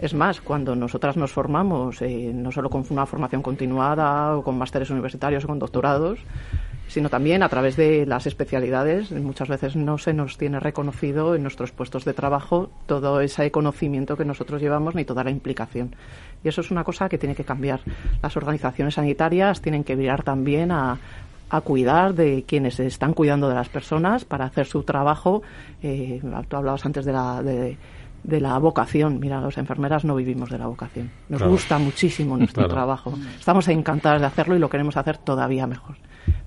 [0.04, 4.58] Es más, cuando nosotras nos formamos, eh, no solo con una formación continuada o con
[4.58, 6.20] másteres universitarios o con doctorados,
[6.90, 11.44] sino también a través de las especialidades, muchas veces no se nos tiene reconocido en
[11.44, 15.96] nuestros puestos de trabajo todo ese conocimiento que nosotros llevamos ni toda la implicación.
[16.44, 17.80] Y eso es una cosa que tiene que cambiar.
[18.22, 21.00] Las organizaciones sanitarias tienen que mirar también a,
[21.50, 25.44] a cuidar de quienes están cuidando de las personas para hacer su trabajo.
[25.82, 27.42] Eh, tú hablabas antes de la.
[28.24, 29.20] De la vocación.
[29.20, 31.12] Mira, las enfermeras no vivimos de la vocación.
[31.30, 31.52] Nos Claro.
[31.52, 32.74] gusta muchísimo nuestro Claro.
[32.74, 33.14] trabajo.
[33.38, 35.96] Estamos encantadas de hacerlo y lo queremos hacer todavía mejor.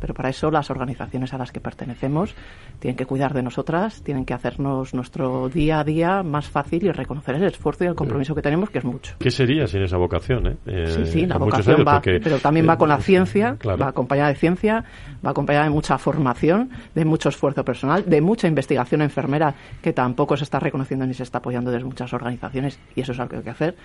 [0.01, 2.35] Pero para eso las organizaciones a las que pertenecemos
[2.79, 6.93] tienen que cuidar de nosotras, tienen que hacernos nuestro día a día más fácil y
[6.93, 9.15] reconocer el esfuerzo y el compromiso que tenemos, que es mucho.
[9.19, 10.47] ¿Qué sería sin esa vocación?
[10.47, 10.57] Eh?
[10.67, 13.57] Eh, Sí, sí, la vocación años, va, porque, pero también eh, va con la ciencia,
[13.59, 13.79] claro.
[13.79, 14.85] va acompañada de ciencia,
[15.25, 20.37] va acompañada de mucha formación, de mucho esfuerzo personal, de mucha investigación enfermera que tampoco
[20.37, 23.37] se está reconociendo ni se está apoyando desde muchas organizaciones y eso es algo que
[23.37, 23.77] hay que hacer.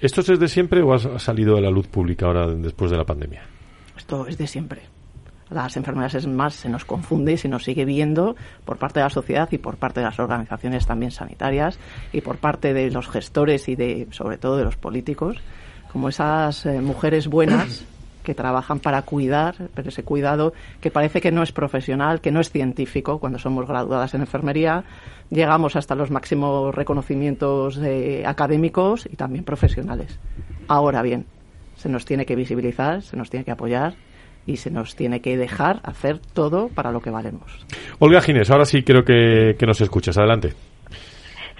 [0.00, 3.04] ¿Esto es desde siempre o ha salido de la luz pública ahora después de la
[3.04, 3.42] pandemia?
[3.96, 4.82] Esto es de siempre.
[5.52, 9.04] Las enfermedades es más, se nos confunde y se nos sigue viendo por parte de
[9.04, 11.78] la sociedad y por parte de las organizaciones también sanitarias
[12.12, 15.38] y por parte de los gestores y de, sobre todo, de los políticos,
[15.92, 17.84] como esas eh, mujeres buenas
[18.22, 22.40] que trabajan para cuidar, pero ese cuidado que parece que no es profesional, que no
[22.40, 23.18] es científico.
[23.18, 24.84] Cuando somos graduadas en enfermería,
[25.30, 30.18] llegamos hasta los máximos reconocimientos eh, académicos y también profesionales.
[30.68, 31.26] Ahora bien,
[31.76, 33.94] se nos tiene que visibilizar, se nos tiene que apoyar
[34.46, 37.66] y se nos tiene que dejar hacer todo para lo que valemos.
[37.98, 40.18] Olga Ginés, ahora sí creo que, que nos escuchas.
[40.18, 40.54] Adelante.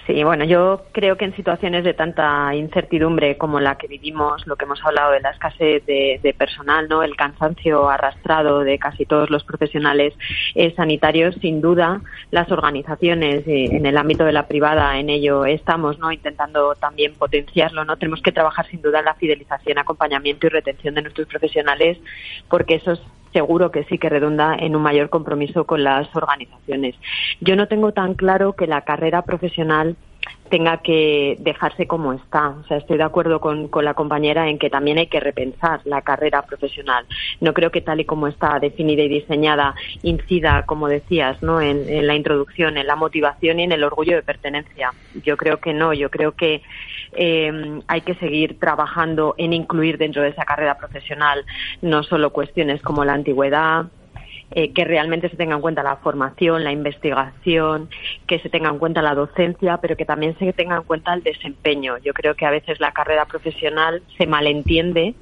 [0.07, 4.57] Sí, bueno, yo creo que en situaciones de tanta incertidumbre como la que vivimos, lo
[4.57, 9.31] que hemos hablado de la escasez de, personal, no, el cansancio arrastrado de casi todos
[9.31, 10.13] los profesionales
[10.57, 12.01] eh, sanitarios, sin duda,
[12.33, 17.15] las organizaciones eh, en el ámbito de la privada en ello estamos, no, intentando también
[17.15, 21.29] potenciarlo, no, tenemos que trabajar sin duda en la fidelización, acompañamiento y retención de nuestros
[21.29, 21.97] profesionales,
[22.49, 23.01] porque eso es
[23.33, 26.95] seguro que sí que redunda en un mayor compromiso con las organizaciones.
[27.41, 29.97] Yo no tengo tan claro que la carrera profesional
[30.53, 32.51] tenga que dejarse como está.
[32.51, 36.03] O sea, estoy de acuerdo con, la compañera en que también hay que repensar la
[36.03, 37.07] carrera profesional.
[37.41, 41.63] No creo que tal y como está definida y diseñada incida, como decías, ¿no?
[41.63, 44.93] En, en la introducción, en la motivación y en el orgullo de pertenencia.
[45.25, 45.95] Yo creo que no.
[45.95, 46.61] Yo creo que
[47.15, 51.47] eh, hay que seguir trabajando en incluir dentro de esa carrera profesional
[51.81, 53.87] no solo cuestiones como la antigüedad,
[54.55, 57.89] eh, que realmente se tenga en cuenta la formación, la investigación,
[58.27, 61.23] que se tenga en cuenta la docencia, pero que también se tenga en cuenta el
[61.23, 61.99] desempeño.
[61.99, 65.15] Yo creo que a veces la carrera profesional se malentiende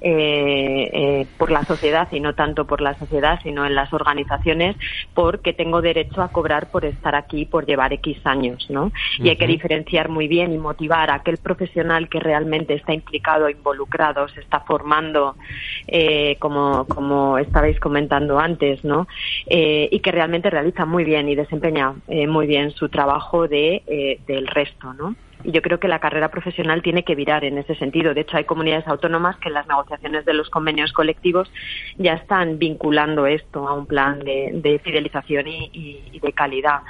[0.00, 4.76] eh, eh, por la sociedad y no tanto por la sociedad, sino en las organizaciones,
[5.14, 8.92] porque tengo derecho a cobrar por estar aquí, por llevar X años, ¿no?
[9.18, 13.48] Y hay que diferenciar muy bien y motivar a aquel profesional que realmente está implicado,
[13.48, 15.36] involucrado, se está formando,
[15.86, 19.06] eh, como, como estabais comentando antes, ¿no?
[19.46, 23.82] Eh, y que realmente realiza muy bien y desempeña eh, muy bien su trabajo de,
[23.86, 25.14] eh, del resto, ¿no?
[25.44, 28.14] Y yo creo que la carrera profesional tiene que virar en ese sentido.
[28.14, 31.50] De hecho, hay comunidades autónomas que en las negociaciones de los convenios colectivos
[31.98, 36.82] ya están vinculando esto a un plan de, fidelización y de calidad.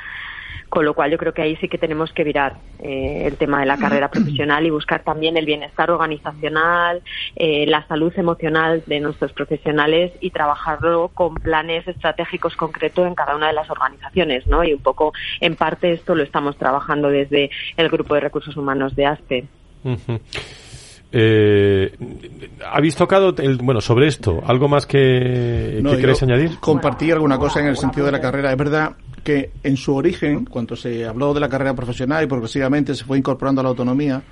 [0.72, 3.60] Con lo cual yo creo que ahí sí que tenemos que virar eh, el tema
[3.60, 7.02] de la carrera profesional y buscar también el bienestar organizacional,
[7.36, 13.36] eh, la salud emocional de nuestros profesionales y trabajarlo con planes estratégicos concretos en cada
[13.36, 14.64] una de las organizaciones, ¿no?
[14.64, 18.96] Y un poco, en parte, esto lo estamos trabajando desde el Grupo de Recursos Humanos
[18.96, 19.44] de ASPE.
[21.12, 21.92] Eh,
[22.66, 26.58] ¿Habéis tocado, el, bueno, sobre esto, algo más que, que queréis añadir?
[26.60, 28.50] Compartir alguna cosa en el sentido de la carrera.
[28.50, 32.94] Es verdad que en su origen, cuando se habló de la carrera profesional y progresivamente
[32.94, 34.22] se fue incorporando a la autonomía,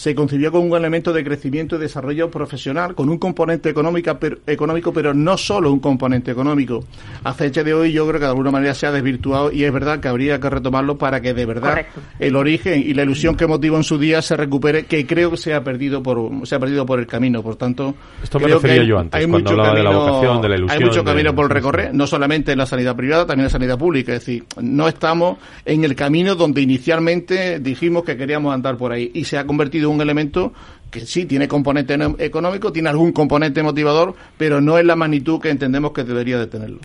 [0.00, 4.94] se concibió como un elemento de crecimiento y desarrollo profesional con un componente económica, económico,
[4.94, 6.82] pero no solo un componente económico.
[7.22, 9.70] A fecha de hoy yo creo que de alguna manera se ha desvirtuado y es
[9.70, 11.84] verdad que habría que retomarlo para que de verdad
[12.18, 15.36] el origen y la ilusión que motivó en su día se recupere, que creo que
[15.36, 17.42] se ha perdido por se ha perdido por el camino.
[17.42, 20.78] Por tanto, esto me refería yo antes, cuando hablaba de la vocación, de la ilusión.
[20.80, 23.78] Hay mucho camino por recorrer, no solamente en la sanidad privada, también en la sanidad
[23.78, 24.14] pública.
[24.14, 25.36] Es decir, no estamos
[25.66, 29.89] en el camino donde inicialmente dijimos que queríamos andar por ahí y se ha convertido
[29.90, 30.52] un elemento
[30.90, 35.50] que sí tiene componente económico, tiene algún componente motivador, pero no es la magnitud que
[35.50, 36.80] entendemos que debería de tenerlo.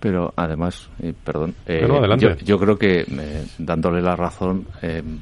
[0.00, 1.88] Pero además, eh, perdón, eh,
[2.44, 4.66] yo, creo que eh, dándole la razón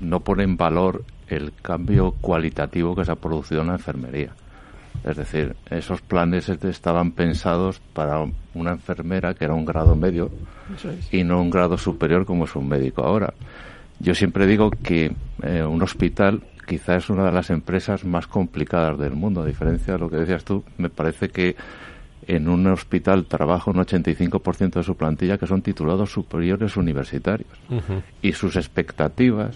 [0.01, 4.31] no pone en valor el cambio cualitativo que se ha producido en la enfermería.
[5.05, 10.31] Es decir, esos planes estaban pensados para una enfermera que era un grado medio
[11.13, 13.35] y no un grado superior como es un médico ahora.
[14.01, 15.13] Yo siempre digo que
[15.65, 16.43] un hospital
[16.73, 19.43] quizás es una de las empresas más complicadas del mundo.
[19.43, 21.55] A diferencia de lo que decías tú, me parece que
[22.27, 27.51] en un hospital trabaja un 85% de su plantilla que son titulados superiores universitarios.
[28.23, 29.55] Y sus expectativas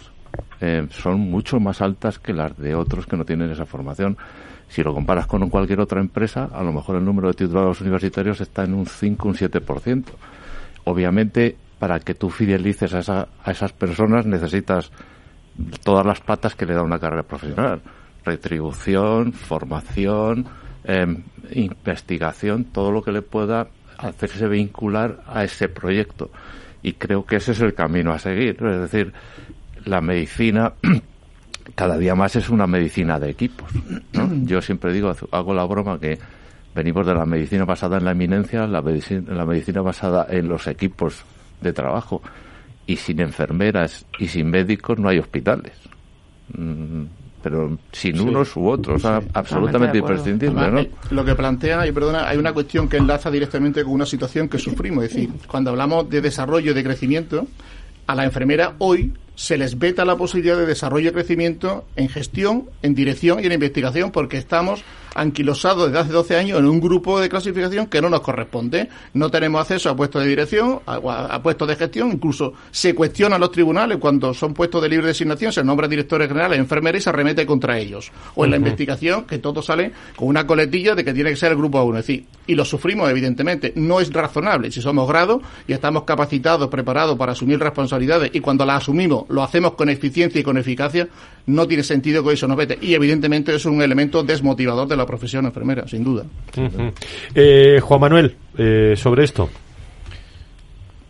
[0.60, 4.18] eh, son mucho más altas que las de otros que no tienen esa formación.
[4.68, 8.42] Si lo comparas con cualquier otra empresa, a lo mejor el número de titulados universitarios
[8.42, 10.04] está en un 5, un 7%.
[10.84, 14.92] Obviamente, para que tú fidelices a, a esas personas necesitas
[15.82, 17.80] todas las patas que le da una carrera profesional.
[18.24, 20.46] Retribución, formación,
[20.84, 26.30] em, investigación, todo lo que le pueda hacerse vincular a ese proyecto.
[26.82, 28.56] Y creo que ese es el camino a seguir.
[28.62, 29.12] Es decir,
[29.84, 30.72] la medicina
[31.74, 33.68] cada día más es una medicina de equipos.
[34.44, 36.18] Yo siempre digo, hago la broma que
[36.74, 41.24] venimos de la medicina basada en la eminencia, la la medicina basada en los equipos
[41.60, 42.22] de trabajo
[42.86, 45.72] y sin enfermeras y sin médicos no hay hospitales.
[46.56, 47.04] Mm,
[47.42, 50.68] pero sin unos u otros, absolutamente imprescindible.
[50.68, 50.84] ¿no?
[51.10, 54.58] Lo que plantea, y perdona, hay una cuestión que enlaza directamente con una situación que
[54.58, 55.04] sufrimos.
[55.04, 57.46] Es decir, cuando hablamos de desarrollo y de crecimiento,
[58.08, 62.68] a la enfermera hoy se les veta la posibilidad de desarrollo y crecimiento en gestión,
[62.82, 64.82] en dirección y en investigación, porque estamos
[65.16, 68.88] anquilosados desde hace 12 años en un grupo de clasificación que no nos corresponde.
[69.14, 73.50] No tenemos acceso a puestos de dirección, a, puestos de gestión, incluso se cuestionan los
[73.50, 77.46] tribunales cuando son puestos de libre designación, se nombran directores generales, enfermeras y se arremete
[77.46, 78.12] contra ellos.
[78.34, 81.52] O en la investigación, que todo sale con una coletilla de que tiene que ser
[81.52, 81.98] el grupo A1.
[81.98, 83.72] Es decir, y lo sufrimos, evidentemente.
[83.76, 84.70] No es razonable.
[84.70, 89.42] Si somos grados y estamos capacitados, preparados para asumir responsabilidades y cuando las asumimos lo
[89.42, 91.08] hacemos con eficiencia y con eficacia,
[91.46, 92.78] no tiene sentido que eso nos vete.
[92.80, 96.24] Y evidentemente es un elemento desmotivador de la profesión enfermera, sin duda.
[97.34, 99.48] Eh, Juan Manuel, eh, sobre esto.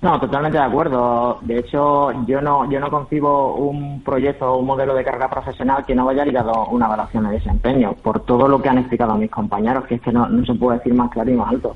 [0.02, 1.38] No, totalmente de acuerdo.
[1.40, 5.84] De hecho, yo no, yo no concibo un proyecto o un modelo de carga profesional
[5.84, 9.16] que no vaya ligado a una evaluación de desempeño, por todo lo que han explicado
[9.16, 11.74] mis compañeros, que es que no, se puede decir más claro y más alto.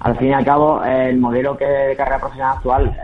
[0.00, 2.96] Al fin y al cabo, el modelo que de carga profesional actual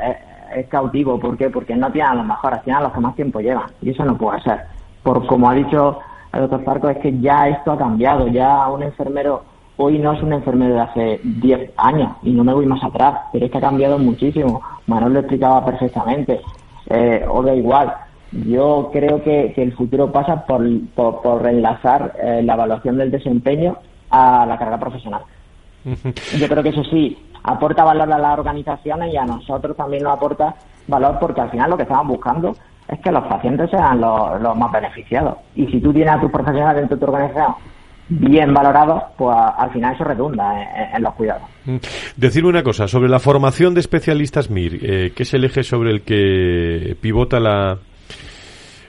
[0.54, 1.20] es, cautivo.
[1.20, 1.50] ¿Por qué?
[1.50, 3.70] Porque no tienen a los mejores, tienen a los que más tiempo llevan.
[3.82, 4.62] Y eso no puede ser.
[5.02, 6.00] Por como ha dicho
[6.36, 8.28] el doctor Farco, es que ya esto ha cambiado.
[8.28, 9.42] Ya un enfermero
[9.76, 13.20] hoy no es un enfermero de hace 10 años y no me voy más atrás,
[13.32, 14.60] pero es que ha cambiado muchísimo.
[14.86, 16.40] Manuel lo explicaba perfectamente.
[16.88, 17.92] Eh, o da igual.
[18.32, 20.62] Yo creo que, el futuro pasa por,
[20.94, 23.76] por, reenlazar eh, la evaluación del desempeño
[24.10, 25.22] a la carrera profesional.
[25.84, 30.14] Yo creo que eso sí aporta valor a las organizaciones y a nosotros también nos
[30.14, 30.56] aporta
[30.88, 32.56] valor porque al final lo que estamos buscando
[32.88, 35.36] es que los pacientes sean los, los más beneficiados.
[35.54, 37.54] Y si tú tienes a tus profesionales dentro de tu organización
[38.08, 41.42] bien valorados, pues al final eso redunda en, los cuidados.
[41.64, 41.76] Mm.
[42.16, 45.90] Decirme una cosa, sobre la formación de especialistas MIR, eh, que es el eje sobre
[45.90, 47.78] el que pivota la,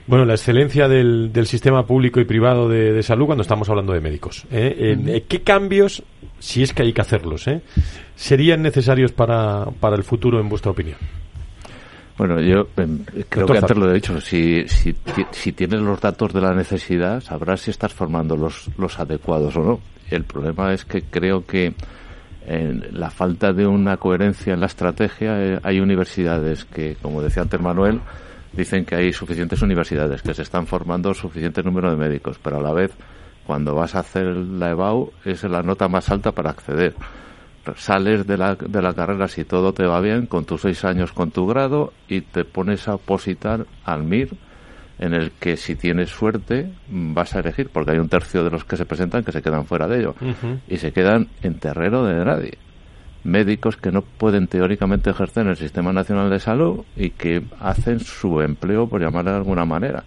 [0.06, 4.00] bueno, la excelencia del, del sistema público y privado de, salud cuando estamos hablando de
[4.00, 4.44] médicos.
[4.52, 4.96] ¿eh?
[5.06, 6.04] Eh, ¿Qué cambios,
[6.38, 7.46] si es que hay que hacerlos,
[8.14, 10.98] serían necesarios para, para el futuro, en vuestra opinión?
[12.18, 14.20] Bueno, yo em, creo que antes lo he dicho.
[14.20, 14.94] Si, si,
[15.30, 19.60] si, tienes los datos de la necesidad, sabrás si estás formando los, los adecuados o
[19.62, 19.80] no.
[20.10, 21.74] El problema es que creo que
[22.44, 27.42] en la falta de una coherencia en la estrategia, eh, hay universidades que, como decía
[27.42, 28.00] antes Manuel,
[28.52, 32.62] dicen que hay suficientes universidades, que se están formando suficiente número de médicos, pero a
[32.62, 32.90] la vez,
[33.46, 36.94] cuando vas a hacer la EBAU, es la nota más alta para acceder
[37.76, 41.12] sales de la, de la carrera si todo te va bien, con tus seis años
[41.12, 44.30] con tu grado y te pones a opositar al MIR,
[44.98, 48.64] en el que si tienes suerte vas a elegir, porque hay un tercio de los
[48.64, 50.14] que se presentan que se quedan fuera de ello
[50.66, 52.58] y se quedan en terreno de nadie.
[53.24, 58.00] Médicos que no pueden teóricamente ejercer en el Sistema Nacional de Salud y que hacen
[58.00, 60.04] su empleo, por llamarlo de alguna manera.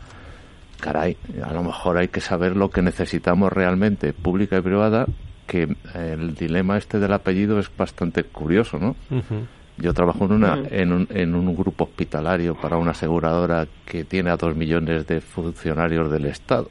[0.79, 5.05] Caray, a lo mejor hay que saber lo que necesitamos realmente, pública y privada,
[5.51, 8.95] que el dilema este del apellido es bastante curioso, ¿no?
[9.77, 14.29] Yo trabajo en, una, en, un, en un grupo hospitalario para una aseguradora que tiene
[14.29, 16.69] a dos millones de funcionarios del Estado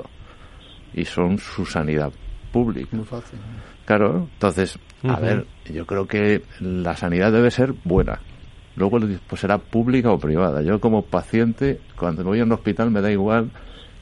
[0.94, 2.10] y son su sanidad
[2.50, 2.88] pública.
[2.96, 3.38] Muy fácil.
[3.84, 8.18] Claro, entonces, a ver, yo creo que la sanidad debe ser buena.
[8.76, 10.62] Luego pues será pública o privada.
[10.62, 13.50] Yo como paciente, cuando voy a un hospital me da igual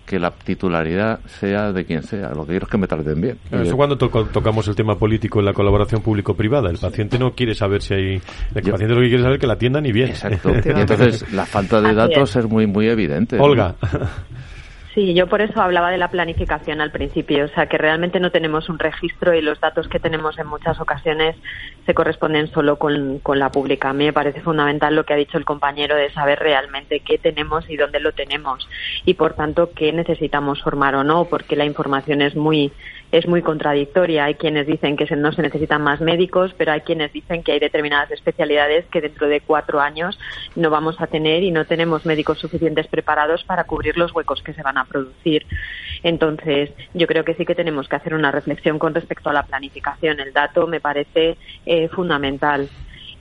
[0.08, 2.30] que la titularidad sea de quien sea.
[2.30, 3.38] Lo que quiero es que me traten bien.
[3.50, 6.70] Eso cuando tocamos el tema político en la colaboración público-privada.
[6.70, 8.22] El paciente no quiere saber si hay...
[8.54, 10.08] El paciente lo que quiere saber es que la atiendan y bien.
[10.08, 10.50] Exacto.
[10.64, 13.38] y entonces la falta de datos es muy, muy evidente.
[13.38, 13.74] Olga.
[14.98, 18.32] Sí, yo por eso hablaba de la planificación al principio, o sea que realmente no
[18.32, 21.36] tenemos un registro y los datos que tenemos en muchas ocasiones
[21.86, 23.90] se corresponden solo con, la pública.
[23.90, 27.16] A mí me parece fundamental lo que ha dicho el compañero de saber realmente qué
[27.16, 28.68] tenemos y dónde lo tenemos
[29.04, 32.72] y por tanto qué necesitamos formar o no, porque la información es muy
[33.10, 34.26] es muy contradictoria.
[34.26, 37.58] Hay quienes dicen que no se necesitan más médicos, pero hay quienes dicen que hay
[37.58, 40.18] determinadas especialidades que dentro de cuatro años
[40.56, 44.52] no vamos a tener y no tenemos médicos suficientes preparados para cubrir los huecos que
[44.52, 45.46] se van a producir.
[46.02, 49.44] Entonces, yo creo que sí que tenemos que hacer una reflexión con respecto a la
[49.44, 50.20] planificación.
[50.20, 52.68] El dato me parece eh, fundamental.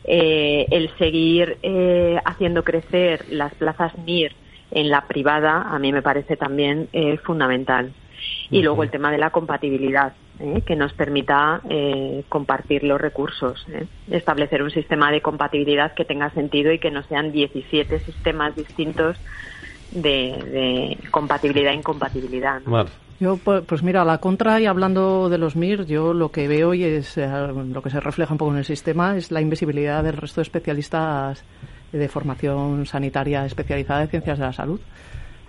[0.04, 4.34] Eh, el seguir eh, haciendo crecer las plazas MIR
[4.72, 6.90] en la privada a mí me parece también
[7.24, 7.94] fundamental.
[8.50, 10.62] Y luego el tema de la compatibilidad, ¿eh?
[10.66, 13.86] que nos permita eh, compartir los recursos, ¿eh?
[14.10, 19.18] establecer un sistema de compatibilidad que tenga sentido y que no sean 17 sistemas distintos
[19.92, 22.62] de, compatibilidad e incompatibilidad.
[23.20, 26.48] Yo, pues, pues mira, a la contra y hablando de los MIR, yo lo que
[26.48, 30.04] veo y es lo que se refleja un poco en el sistema es la invisibilidad
[30.04, 31.44] del resto de especialistas
[31.92, 34.80] de formación sanitaria especializada de ciencias de la salud.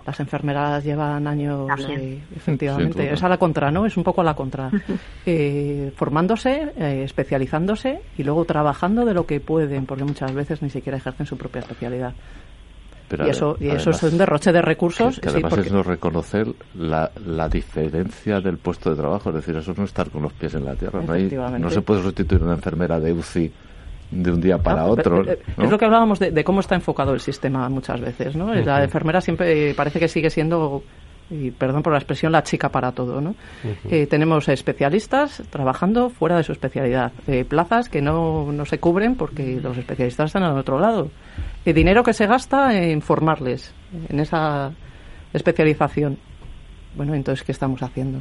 [0.05, 3.85] Las enfermeras llevan años, eh, efectivamente, es a la contra, ¿no?
[3.85, 4.69] Es un poco a la contra.
[5.25, 10.69] Eh, formándose, eh, especializándose y luego trabajando de lo que pueden, porque muchas veces ni
[10.69, 12.13] siquiera ejercen su propia especialidad.
[13.25, 15.19] y eso, y eso es un derroche de recursos.
[15.19, 19.73] Que, además es no reconocer la, la, diferencia del puesto de trabajo, es decir, eso
[19.77, 21.01] no estar con los pies en la tierra.
[21.01, 23.51] No, no se puede sustituir una enfermera de UCI
[24.11, 25.23] de un día para otro.
[25.29, 28.53] Eh, es lo que hablábamos de, cómo está enfocado el sistema muchas veces, ¿no?
[28.53, 30.83] La enfermera siempre parece que sigue siendo,
[31.29, 33.35] y perdón por la expresión, la chica para todo, ¿no?
[33.89, 39.15] Eh, tenemos especialistas trabajando fuera de su especialidad, eh, plazas que no, no se cubren
[39.15, 41.09] porque los especialistas están al otro lado,
[41.65, 43.73] el dinero que se gasta en formarles
[44.09, 44.71] en esa
[45.33, 46.17] especialización.
[46.95, 48.19] Bueno, entonces, ¿qué estamos haciendo?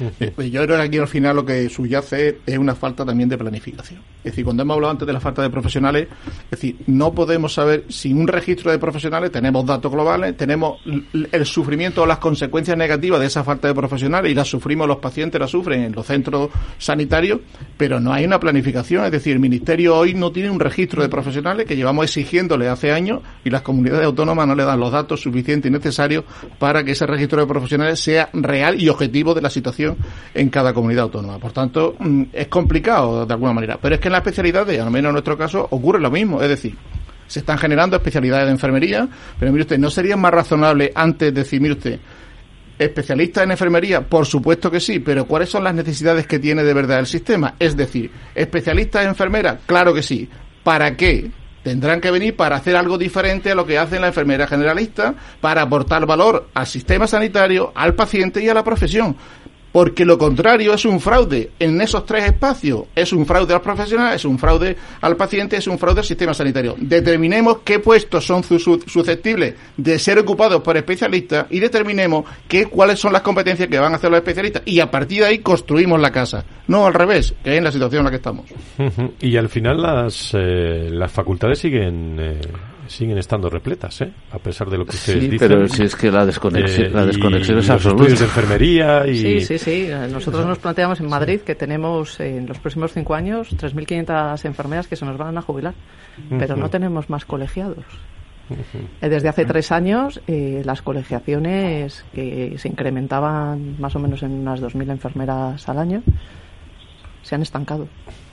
[0.20, 3.38] Eh, yo creo que aquí al final lo que subyace es una falta también de
[3.38, 4.00] planificación.
[4.18, 6.08] Es decir, cuando hemos hablado antes de la falta de profesionales,
[6.44, 10.80] es decir, no podemos saber, sin un registro de profesionales, tenemos datos globales, tenemos
[11.12, 14.98] el sufrimiento o las consecuencias negativas de esa falta de profesionales y las sufrimos los
[14.98, 17.40] pacientes, las sufren en los centros sanitarios,
[17.76, 19.04] pero no hay una planificación.
[19.04, 22.92] Es decir, el Ministerio hoy no tiene un registro de profesionales que llevamos exigiéndole hace
[22.92, 26.24] años y las comunidades autónomas no le dan los datos suficientes y necesarios
[26.58, 29.89] para que ese registro de profesionales sea real y objetivo de la situación
[30.34, 31.38] en cada comunidad autónoma.
[31.38, 33.78] Por tanto, mm, es complicado de alguna manera.
[33.80, 36.42] Pero es que en las especialidades, al menos en nuestro caso, ocurre lo mismo.
[36.42, 36.76] Es decir,
[37.30, 41.60] se están generando especialidades de enfermería, pero mire usted, ¿no sería más razonable antes decir,
[41.60, 42.00] mire usted,
[42.76, 44.00] especialista en enfermería?
[44.00, 47.54] Por supuesto que sí, pero ¿cuáles son las necesidades que tiene de verdad el sistema?
[47.60, 49.60] Es decir, ¿especialista en enfermera?
[49.64, 50.28] Claro que sí.
[50.64, 51.30] ¿Para qué?
[51.62, 55.62] Tendrán que venir para hacer algo diferente a lo que hace la enfermera generalista, para
[55.62, 59.14] aportar valor al sistema sanitario, al paciente y a la profesión
[59.72, 62.84] porque lo contrario es un fraude en esos tres espacios.
[62.94, 66.34] Es un fraude al profesional, es un fraude al paciente, es un fraude al sistema
[66.34, 66.74] sanitario.
[66.78, 73.12] Determinemos qué puestos son susceptibles de ser ocupados por especialistas y determinemos qué, cuáles son
[73.12, 74.62] las competencias que van a hacer los especialistas.
[74.66, 76.44] Y a partir de ahí construimos la casa.
[76.66, 78.46] No al revés, que es la situación en la que estamos.
[79.20, 82.16] Y al final las, eh, las facultades siguen...
[82.18, 82.40] Eh,
[82.90, 84.12] siguen estando repletas, ¿eh?
[84.32, 85.48] a pesar de lo que ustedes sí, dicen.
[85.48, 88.02] pero si es que la desconexión, eh, la desconexión es absoluta.
[88.02, 89.16] estudios de enfermería y...
[89.16, 89.88] Sí, sí, sí.
[90.10, 94.96] Nosotros nos planteamos en Madrid que tenemos en los próximos cinco años 3.500 enfermeras que
[94.96, 95.74] se nos van a jubilar,
[96.30, 97.84] pero no tenemos más colegiados.
[99.00, 104.32] Eh, desde hace tres años, eh, las colegiaciones que se incrementaban más o menos en
[104.32, 106.02] unas 2.000 enfermeras al año
[107.22, 107.86] se han estancado.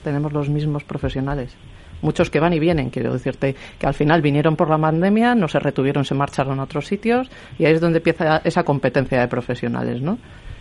[0.03, 1.55] Tenemos los mismos profesionales
[2.01, 5.47] muchos que van y vienen, quiero decirte que al final vinieron por la pandemia, no
[5.47, 9.27] se retuvieron, se marcharon a otros sitios y ahí es donde empieza esa competencia de
[9.27, 10.17] profesionales, ¿no?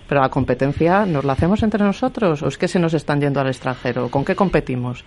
[0.09, 3.41] Pero la competencia, ¿nos la hacemos entre nosotros o es que se nos están yendo
[3.41, 4.09] al extranjero?
[4.09, 5.05] ¿Con qué competimos?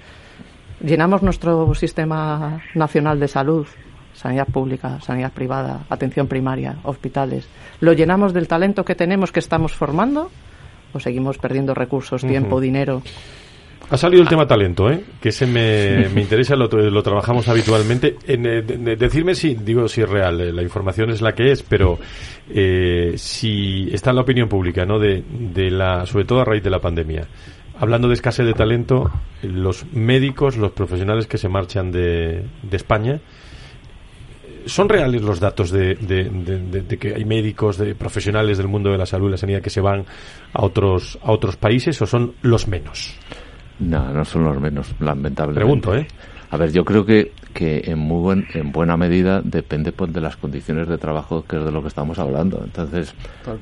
[0.83, 3.67] ¿Llenamos nuestro sistema nacional de salud?
[4.13, 7.47] Sanidad pública, sanidad privada, atención primaria, hospitales.
[7.79, 10.29] ¿Lo llenamos del talento que tenemos, que estamos formando?
[10.91, 13.01] ¿O seguimos perdiendo recursos, tiempo, dinero?
[13.91, 15.03] Ha salido el tema talento, ¿eh?
[15.19, 18.17] que ese me, me interesa, lo, lo, trabajamos habitualmente.
[18.27, 21.63] En, eh, decirme si, digo si es real, eh, la información es la que es,
[21.63, 21.97] pero
[22.49, 24.99] eh, si está en la opinión pública, ¿no?
[24.99, 27.27] De, de la, sobre todo a raíz de la pandemia.
[27.79, 29.09] Hablando de escasez de talento,
[29.41, 33.19] los médicos, los profesionales que se marchan de, de España,
[34.65, 38.97] ¿Son reales los datos de, de, de, que hay médicos, de profesionales del mundo de
[38.97, 40.05] la salud y la sanidad que se van
[40.53, 43.17] a otros, a otros países o son los menos?
[43.79, 45.59] No, no son los menos, lamentablemente.
[45.59, 46.07] Pregunto, ¿eh?
[46.51, 50.19] A ver, yo creo que, que en, muy buen, en buena medida depende pues, de
[50.19, 52.59] las condiciones de trabajo, que es de lo que estamos hablando.
[52.63, 53.13] Entonces,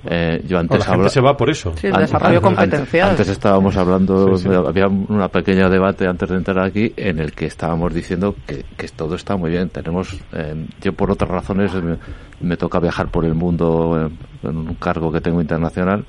[0.05, 1.74] eh, yo antes la se va por eso.
[1.76, 3.09] Sí, el desarrollo competencial.
[3.09, 7.93] Antes, estábamos hablando, había un pequeño debate antes de entrar aquí en el que estábamos
[7.93, 9.68] diciendo que, que todo está muy bien.
[9.68, 11.74] Tenemos, eh, yo por otras razones
[12.39, 14.09] me, toca viajar por el mundo
[14.43, 16.05] en un cargo que tengo internacional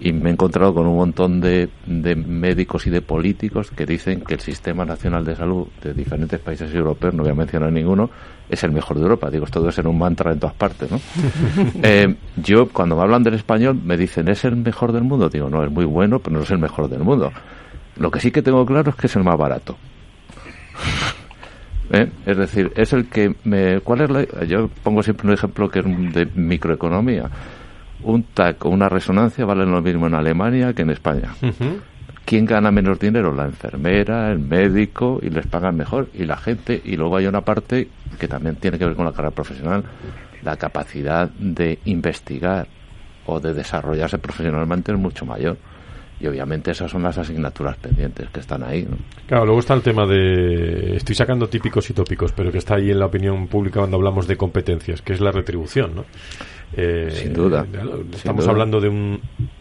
[0.00, 4.22] y me he encontrado con un montón de, de, médicos y de políticos que dicen
[4.22, 8.10] que el sistema nacional de salud de diferentes países europeos, no voy a mencionar ninguno,
[8.48, 9.30] es el mejor de Europa.
[9.30, 11.00] Digo, esto debe ser un mantra en todas partes, ¿no?
[11.82, 15.28] eh, yo, cuando me hablan del español, me dicen, ¿es el mejor del mundo?
[15.28, 17.32] Digo, no, es muy bueno, pero no es el mejor del mundo.
[17.96, 19.76] Lo que sí que tengo claro es que es el más barato.
[21.92, 22.10] ¿Eh?
[22.26, 23.80] Es decir, es el que me...
[23.80, 24.44] ¿Cuál es la...?
[24.44, 27.30] Yo pongo siempre un ejemplo que es de microeconomía
[28.04, 31.34] un TAC o una resonancia valen lo mismo en Alemania que en España.
[32.24, 33.34] ¿Quién gana menos dinero?
[33.34, 36.08] La enfermera, el médico, y les pagan mejor.
[36.14, 37.88] Y la gente, y luego hay una parte
[38.18, 39.84] que también tiene que ver con la carrera profesional,
[40.42, 42.66] la capacidad de investigar
[43.26, 45.56] o de desarrollarse profesionalmente es mucho mayor.
[46.20, 48.86] Y obviamente esas son las asignaturas pendientes que están ahí.
[49.26, 50.96] Claro, luego está el tema de.
[50.96, 54.26] Estoy sacando típicos y tópicos, pero que está ahí en la opinión pública cuando hablamos
[54.26, 56.04] de competencias, que es la retribución, ¿no?
[56.76, 57.66] Eh, Sin duda.
[58.12, 59.20] Estamos hablando de un,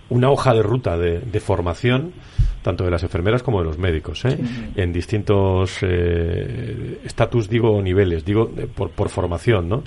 [0.09, 2.13] una hoja de ruta de, de, formación
[2.63, 4.39] tanto de las enfermeras como de los médicos, ¿eh?
[4.75, 9.83] en distintos eh, estatus, digo, niveles, digo, eh, por, por formación, ¿no?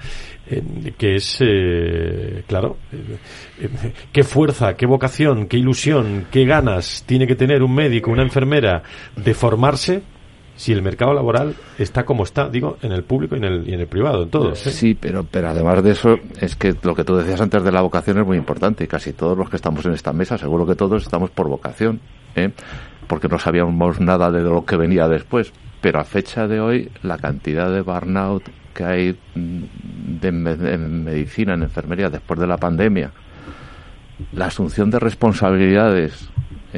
[0.97, 3.69] que es, eh, claro, eh,
[4.13, 8.83] qué fuerza, qué vocación, qué ilusión, qué ganas tiene que tener un médico, una enfermera
[9.17, 10.03] de formarse
[10.57, 13.75] si el mercado laboral está como está, digo, en el público y en el, y
[13.75, 14.67] en el privado, en todos.
[14.67, 14.71] ¿eh?
[14.71, 17.83] Sí, pero, pero además de eso, es que lo que tú decías antes de la
[17.83, 20.75] vocación es muy importante y casi todos los que estamos en esta mesa, seguro que
[20.75, 22.01] todos estamos por vocación,
[22.35, 22.51] ¿eh?
[23.07, 25.53] porque no sabíamos nada de lo que venía después.
[25.81, 28.45] Pero a fecha de hoy, la cantidad de burnout
[28.75, 33.11] que hay de, en medicina, en enfermería, después de la pandemia,
[34.33, 36.29] la asunción de responsabilidades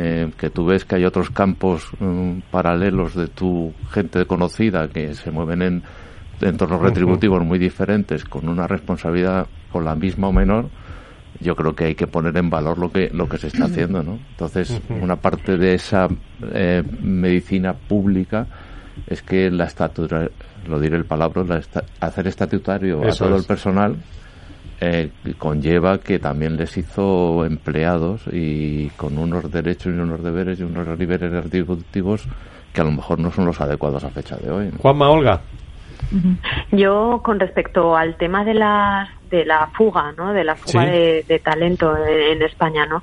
[0.00, 5.12] eh, que tú ves que hay otros campos um, paralelos de tu gente conocida que
[5.14, 5.82] se mueven en
[6.40, 10.68] entornos retributivos muy diferentes con una responsabilidad con la misma o menor
[11.40, 14.04] yo creo que hay que poner en valor lo que lo que se está haciendo
[14.04, 16.06] no entonces una parte de esa
[16.52, 18.46] eh, medicina pública
[19.04, 20.28] es que la estatura
[20.68, 23.42] lo diré el palabra la esta, hacer estatutario Eso a todo es.
[23.42, 23.96] el personal
[24.80, 30.62] eh, conlleva que también les hizo empleados y con unos derechos y unos deberes y
[30.62, 32.24] unos niveles retributivos
[32.72, 34.66] que a lo mejor no son los adecuados a fecha de hoy.
[34.66, 34.78] ¿no?
[34.78, 35.40] Juanma, Olga.
[36.72, 40.32] Yo, con respecto al tema de la, de la fuga, ¿no?
[40.32, 40.90] De la fuga ¿Sí?
[40.90, 43.02] de, de, talento en, en, España, ¿no?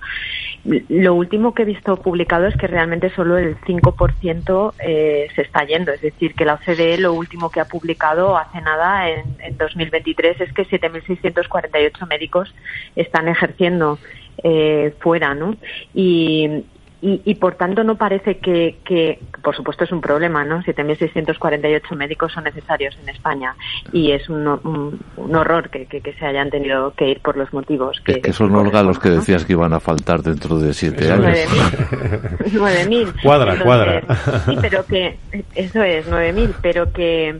[0.66, 5.64] Lo último que he visto publicado es que realmente solo el 5% eh, se está
[5.64, 5.92] yendo.
[5.92, 10.42] Es decir, que la OCDE lo último que ha publicado hace nada, en, en 2023,
[10.42, 12.54] es que 7.648 médicos
[12.96, 14.00] están ejerciendo
[14.44, 15.56] eh, fuera, ¿no?
[15.94, 16.64] Y,
[17.02, 20.62] y, y, por tanto no parece que, que, por supuesto es un problema, ¿no?
[20.64, 23.56] 7.648 médicos son necesarios en España
[23.92, 27.38] y es un, un, un horror que, que, que, se hayan tenido que ir por
[27.38, 28.14] los motivos que...
[28.14, 29.48] Es que son, Olga, los que decías ¿no?
[29.48, 31.26] que iban a faltar dentro de siete años.
[31.26, 33.22] 9.000.
[33.22, 34.02] cuadra, Entonces, cuadra.
[34.46, 35.18] Sí, pero que,
[35.54, 37.40] eso es, 9.000, pero que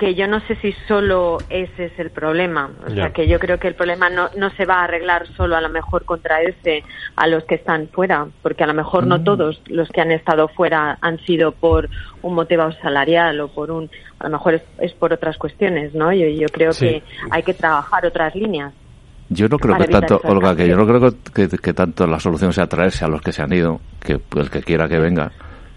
[0.00, 2.70] que yo no sé si solo ese es el problema.
[2.86, 5.56] O sea, que yo creo que el problema no, no se va a arreglar solo
[5.56, 6.84] a lo mejor contraerse
[7.16, 9.08] a los que están fuera, porque a lo mejor mm.
[9.08, 11.90] no todos los que han estado fuera han sido por
[12.22, 13.90] un motivo salarial o por un,
[14.20, 16.10] a lo mejor es, es por otras cuestiones, ¿no?
[16.14, 16.86] Yo, yo creo sí.
[16.86, 18.72] que hay que trabajar otras líneas.
[19.28, 22.18] Yo no creo que tanto, Olga, que yo no creo que, que, que, tanto la
[22.18, 25.30] solución sea traerse a los que se han ido, que el que quiera que venga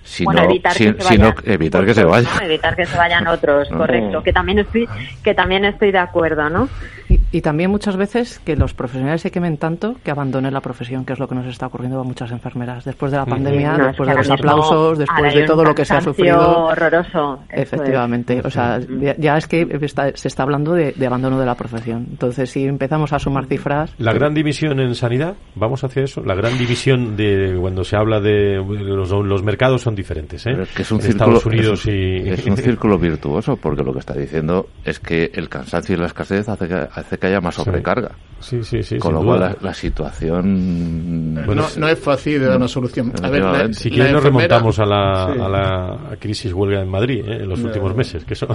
[0.04, 2.32] sino, bueno, evitar si, que se vayan, evitar que se vayan.
[2.36, 2.46] ¿no?
[2.46, 4.22] Evitar que se vayan otros, correcto.
[4.22, 4.88] Que también estoy,
[5.24, 6.68] que también estoy de acuerdo, ¿no?
[7.10, 11.06] Y, y, también muchas veces que los profesionales se quemen tanto que abandonen la profesión,
[11.06, 12.86] que es lo que nos está ocurriendo a muchas enfermeras.
[12.86, 15.94] Después de la pandemia, no, después de los aplausos, después de todo lo que se
[15.96, 16.66] ha sufrido.
[16.66, 17.44] horroroso.
[17.50, 18.40] Efectivamente.
[18.40, 18.46] Es.
[18.46, 21.56] O sea, ya, ya, es que está, se está hablando de, de, abandono de la
[21.56, 22.08] profesión.
[22.10, 23.94] Entonces, si empezamos a sumar cifras.
[23.98, 26.24] La gran división en sanidad, vamos hacia eso.
[26.24, 30.52] La gran división de cuando se habla de los, los mercados son diferentes, ¿eh?
[30.76, 32.30] que es un círculo, Estados Unidos es, y...
[32.30, 36.08] es un círculo virtuoso porque lo que está diciendo es que el cansancio y la
[36.08, 38.12] escasez hace que, hace que haya más sobrecarga.
[38.40, 38.98] Sí, sí, sí.
[38.98, 41.34] Con lo cual la, la, situación...
[41.46, 43.14] Bueno, no, no, es fácil de dar una solución.
[43.24, 45.40] A ver, la, si quieres nos remontamos a la, sí.
[45.40, 47.44] a la crisis huelga en Madrid ¿eh?
[47.44, 47.68] en los no.
[47.68, 48.26] últimos meses.
[48.26, 48.48] Que eso...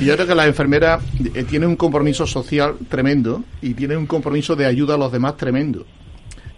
[0.00, 0.98] Yo creo que la enfermera
[1.32, 5.36] eh, tiene un compromiso social tremendo y tiene un compromiso de ayuda a los demás
[5.36, 5.86] tremendo.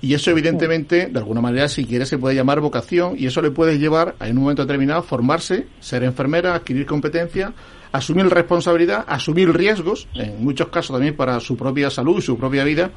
[0.02, 3.50] Y eso, evidentemente, de alguna manera, si quiere, se puede llamar vocación y eso le
[3.50, 7.52] puede llevar a, en un momento determinado, formarse, ser enfermera, adquirir competencia,
[7.92, 12.64] asumir responsabilidad, asumir riesgos, en muchos casos también para su propia salud y su propia
[12.64, 12.90] vida,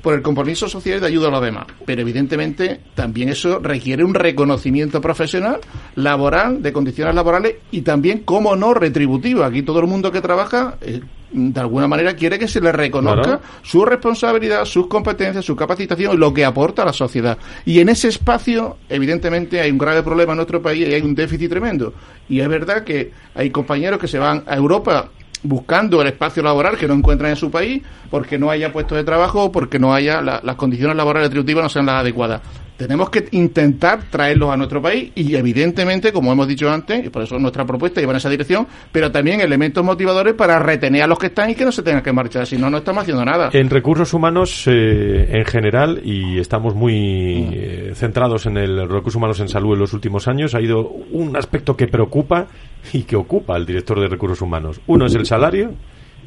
[0.00, 1.66] por el compromiso social de ayuda a los demás.
[1.84, 5.60] Pero evidentemente también eso requiere un reconocimiento profesional,
[5.96, 9.44] laboral, de condiciones laborales y también, como no, retributivo.
[9.44, 11.00] Aquí todo el mundo que trabaja, eh,
[11.32, 13.40] de alguna manera, quiere que se le reconozca claro.
[13.62, 17.38] su responsabilidad, sus competencias, su capacitación y lo que aporta a la sociedad.
[17.64, 21.14] Y en ese espacio, evidentemente, hay un grave problema en nuestro país y hay un
[21.14, 21.94] déficit tremendo.
[22.28, 25.08] Y es verdad que hay compañeros que se van a Europa
[25.42, 29.04] buscando el espacio laboral que no encuentran en su país porque no haya puestos de
[29.04, 32.40] trabajo o porque no haya la, las condiciones laborales retributivas no sean las adecuadas.
[32.82, 37.22] Tenemos que intentar traerlos a nuestro país y evidentemente, como hemos dicho antes, y por
[37.22, 41.16] eso nuestra propuesta lleva en esa dirección, pero también elementos motivadores para retener a los
[41.16, 43.50] que están y que no se tengan que marchar, si no, no estamos haciendo nada.
[43.52, 49.38] En recursos humanos eh, en general, y estamos muy eh, centrados en el recursos humanos
[49.38, 52.48] en salud en los últimos años, ha ido un aspecto que preocupa
[52.92, 54.80] y que ocupa al director de recursos humanos.
[54.88, 55.70] Uno es el salario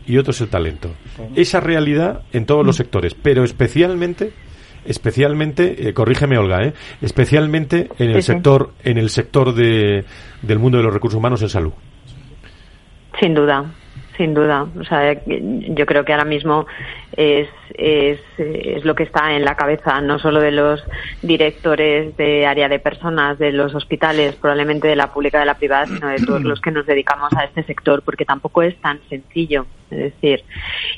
[0.07, 0.89] y otro es el talento.
[1.35, 4.31] Esa realidad en todos los sectores, pero especialmente
[4.85, 6.73] especialmente, eh, corrígeme Olga, ¿eh?
[7.01, 8.89] especialmente en el sí, sector, sí.
[8.91, 10.05] en el sector de,
[10.41, 11.73] del mundo de los recursos humanos en salud.
[13.19, 13.65] Sin duda,
[14.17, 14.67] sin duda.
[14.79, 16.65] O sea, yo creo que ahora mismo
[17.15, 20.83] es, es, es, lo que está en la cabeza no solo de los
[21.21, 25.85] directores de área de personas, de los hospitales, probablemente de la pública, de la privada,
[25.85, 29.65] sino de todos los que nos dedicamos a este sector, porque tampoco es tan sencillo.
[29.91, 30.43] Es decir,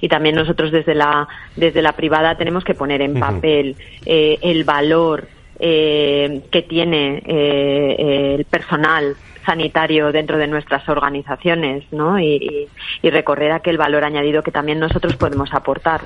[0.02, 4.64] y también nosotros desde la, desde la privada tenemos que poner en papel eh, el
[4.64, 5.28] valor
[5.60, 9.16] eh, que tiene eh, el personal
[9.48, 12.20] sanitario dentro de nuestras organizaciones, ¿no?
[12.20, 12.68] Y,
[13.02, 16.02] recorrer aquel valor añadido que también nosotros podemos aportar.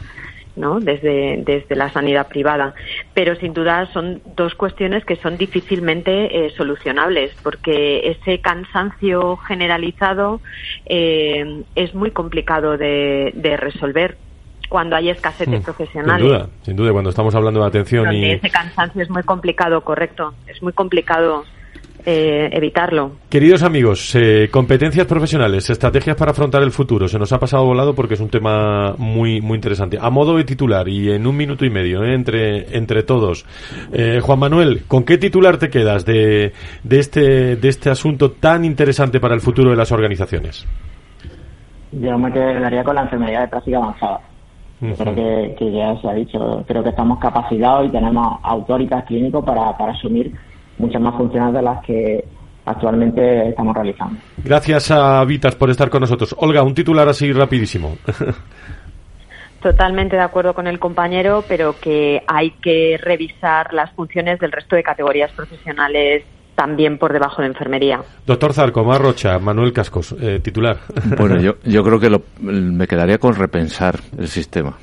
[0.53, 0.81] ¿no?
[0.81, 2.73] Desde, desde la sanidad privada.
[3.13, 10.41] Pero sin duda son dos cuestiones que son difícilmente eh, solucionables porque ese cansancio generalizado
[10.85, 14.17] eh, es muy complicado de, resolver
[14.67, 15.63] cuando hay escasez de hmm.
[15.63, 16.21] profesionales.
[16.21, 18.31] Sin duda, sin duda, cuando estamos hablando de atención y...
[18.31, 20.33] Ese cansancio es muy complicado, correcto.
[20.47, 21.45] Es muy complicado
[22.05, 23.11] eh, evitarlo.
[23.29, 27.07] Queridos amigos, eh, competencias profesionales, estrategias para afrontar el futuro.
[27.07, 29.97] Se nos ha pasado volado porque es un tema muy muy interesante.
[29.99, 33.45] A modo de titular y en un minuto y medio eh, entre entre todos.
[34.21, 39.19] Juan Manuel, ¿con qué titular te quedas de, de este de este asunto tan interesante
[39.19, 40.67] para el futuro de las organizaciones?
[41.91, 44.21] Yo me quedaría con la enfermedad de práctica avanzada.
[44.79, 49.45] Creo que, que, ya se ha dicho, creo que estamos capacitados y tenemos autoridades clínicos
[49.45, 50.33] para, para asumir
[50.81, 52.25] muchas más funciones de las que
[52.65, 54.19] actualmente estamos realizando.
[54.43, 56.35] Gracias a Vitas por estar con nosotros.
[56.39, 57.95] Olga, un titular así rapidísimo.
[59.61, 64.75] Totalmente de acuerdo con el compañero, pero que hay que revisar las funciones del resto
[64.75, 66.23] de categorías profesionales
[66.55, 68.01] también por debajo de enfermería.
[68.25, 70.77] Doctor Zarco, Rocha, Manuel Cascos, eh, titular.
[71.17, 74.77] Bueno, yo, yo creo que me quedaría con repensar el sistema.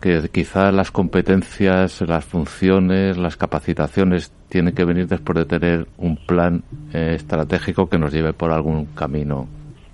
[0.00, 6.16] Que quizá las competencias, las funciones, las capacitaciones tienen que venir después de tener un
[6.16, 6.62] plan
[6.92, 9.48] eh, estratégico que nos lleve por algún camino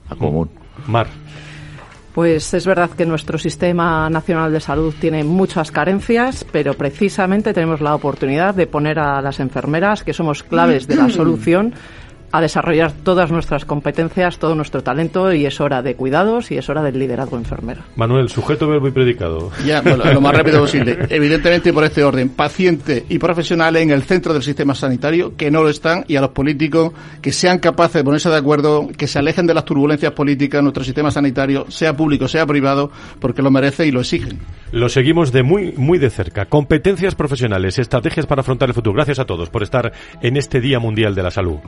[0.09, 0.51] a común.
[0.87, 1.07] Mar.
[2.19, 7.81] Pues es verdad que nuestro sistema nacional de salud tiene muchas carencias, pero precisamente tenemos
[7.81, 11.75] la oportunidad de poner a las enfermeras, que somos claves de la solución,
[12.31, 16.69] a desarrollar todas nuestras competencias, todo nuestro talento y es hora de cuidados y es
[16.69, 17.83] hora del liderazgo enfermero.
[17.97, 19.51] Manuel, sujeto, verbo y predicado.
[19.65, 20.99] Ya, lo más rápido posible.
[21.09, 25.63] Evidentemente, por este orden, paciente y profesional en el centro del sistema sanitario, que no
[25.63, 29.19] lo están, y a los políticos que sean capaces de ponerse de acuerdo, que se
[29.19, 33.51] alejen de las turbulencias políticas en nuestro sistema sanitario, sea público, sea privado, porque lo
[33.51, 34.39] merece y lo exigen.
[34.71, 36.47] Lo seguimos de muy, muy de cerca.
[36.47, 38.95] Competencias profesionales, estrategias para afrontar el futuro.
[38.95, 41.59] Gracias a todos por estar en este Día Mundial de la Salud.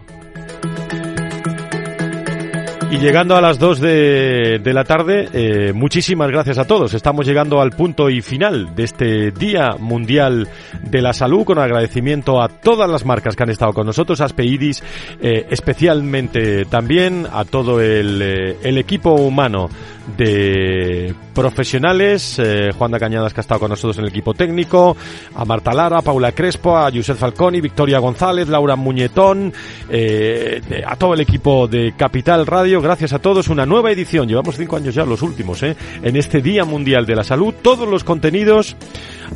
[2.90, 6.92] Y llegando a las 2 de, la tarde, eh, muchísimas gracias a todos.
[6.92, 10.48] Estamos llegando al punto y final de este Día Mundial
[10.82, 14.24] de la Salud, con agradecimiento a todas las marcas que han estado con nosotros, a
[14.24, 14.82] Aspeidis,
[15.22, 19.68] eh, especialmente también a todo el, eh, el equipo humano
[20.16, 24.96] de profesionales, eh, Juan de Cañadas que ha estado con nosotros en el equipo técnico,
[25.34, 29.52] a Marta Lara, Paula Crespo, a Josep Falconi, Victoria González, Laura Muñetón,
[29.88, 34.56] eh, a todo el equipo de Capital Radio, gracias a todos, una nueva edición, llevamos
[34.56, 38.04] cinco años ya, los últimos, eh, en este Día Mundial de la Salud, todos los
[38.04, 38.76] contenidos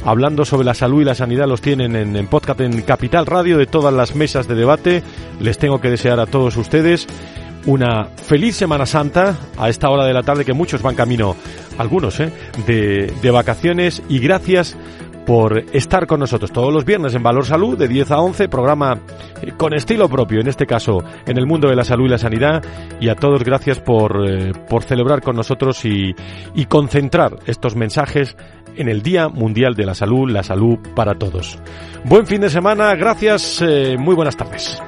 [0.04, 3.58] hablando sobre la salud y la sanidad los tienen en, en podcast en Capital Radio
[3.58, 5.02] de todas las mesas de debate,
[5.40, 7.06] les tengo que desear a todos ustedes
[7.66, 11.36] una feliz Semana Santa a esta hora de la tarde que muchos van camino,
[11.78, 12.30] algunos, ¿eh?
[12.66, 14.76] de, de vacaciones y gracias
[15.24, 18.98] por estar con nosotros todos los viernes en Valor Salud de 10 a 11, programa
[19.42, 22.18] eh, con estilo propio, en este caso en el mundo de la salud y la
[22.18, 22.62] sanidad.
[23.00, 26.14] Y a todos gracias por, eh, por celebrar con nosotros y,
[26.54, 28.36] y, concentrar estos mensajes
[28.76, 31.58] en el Día Mundial de la Salud, la salud para todos.
[32.04, 33.64] Buen fin de semana, gracias,
[33.98, 34.82] muy buenas tardes.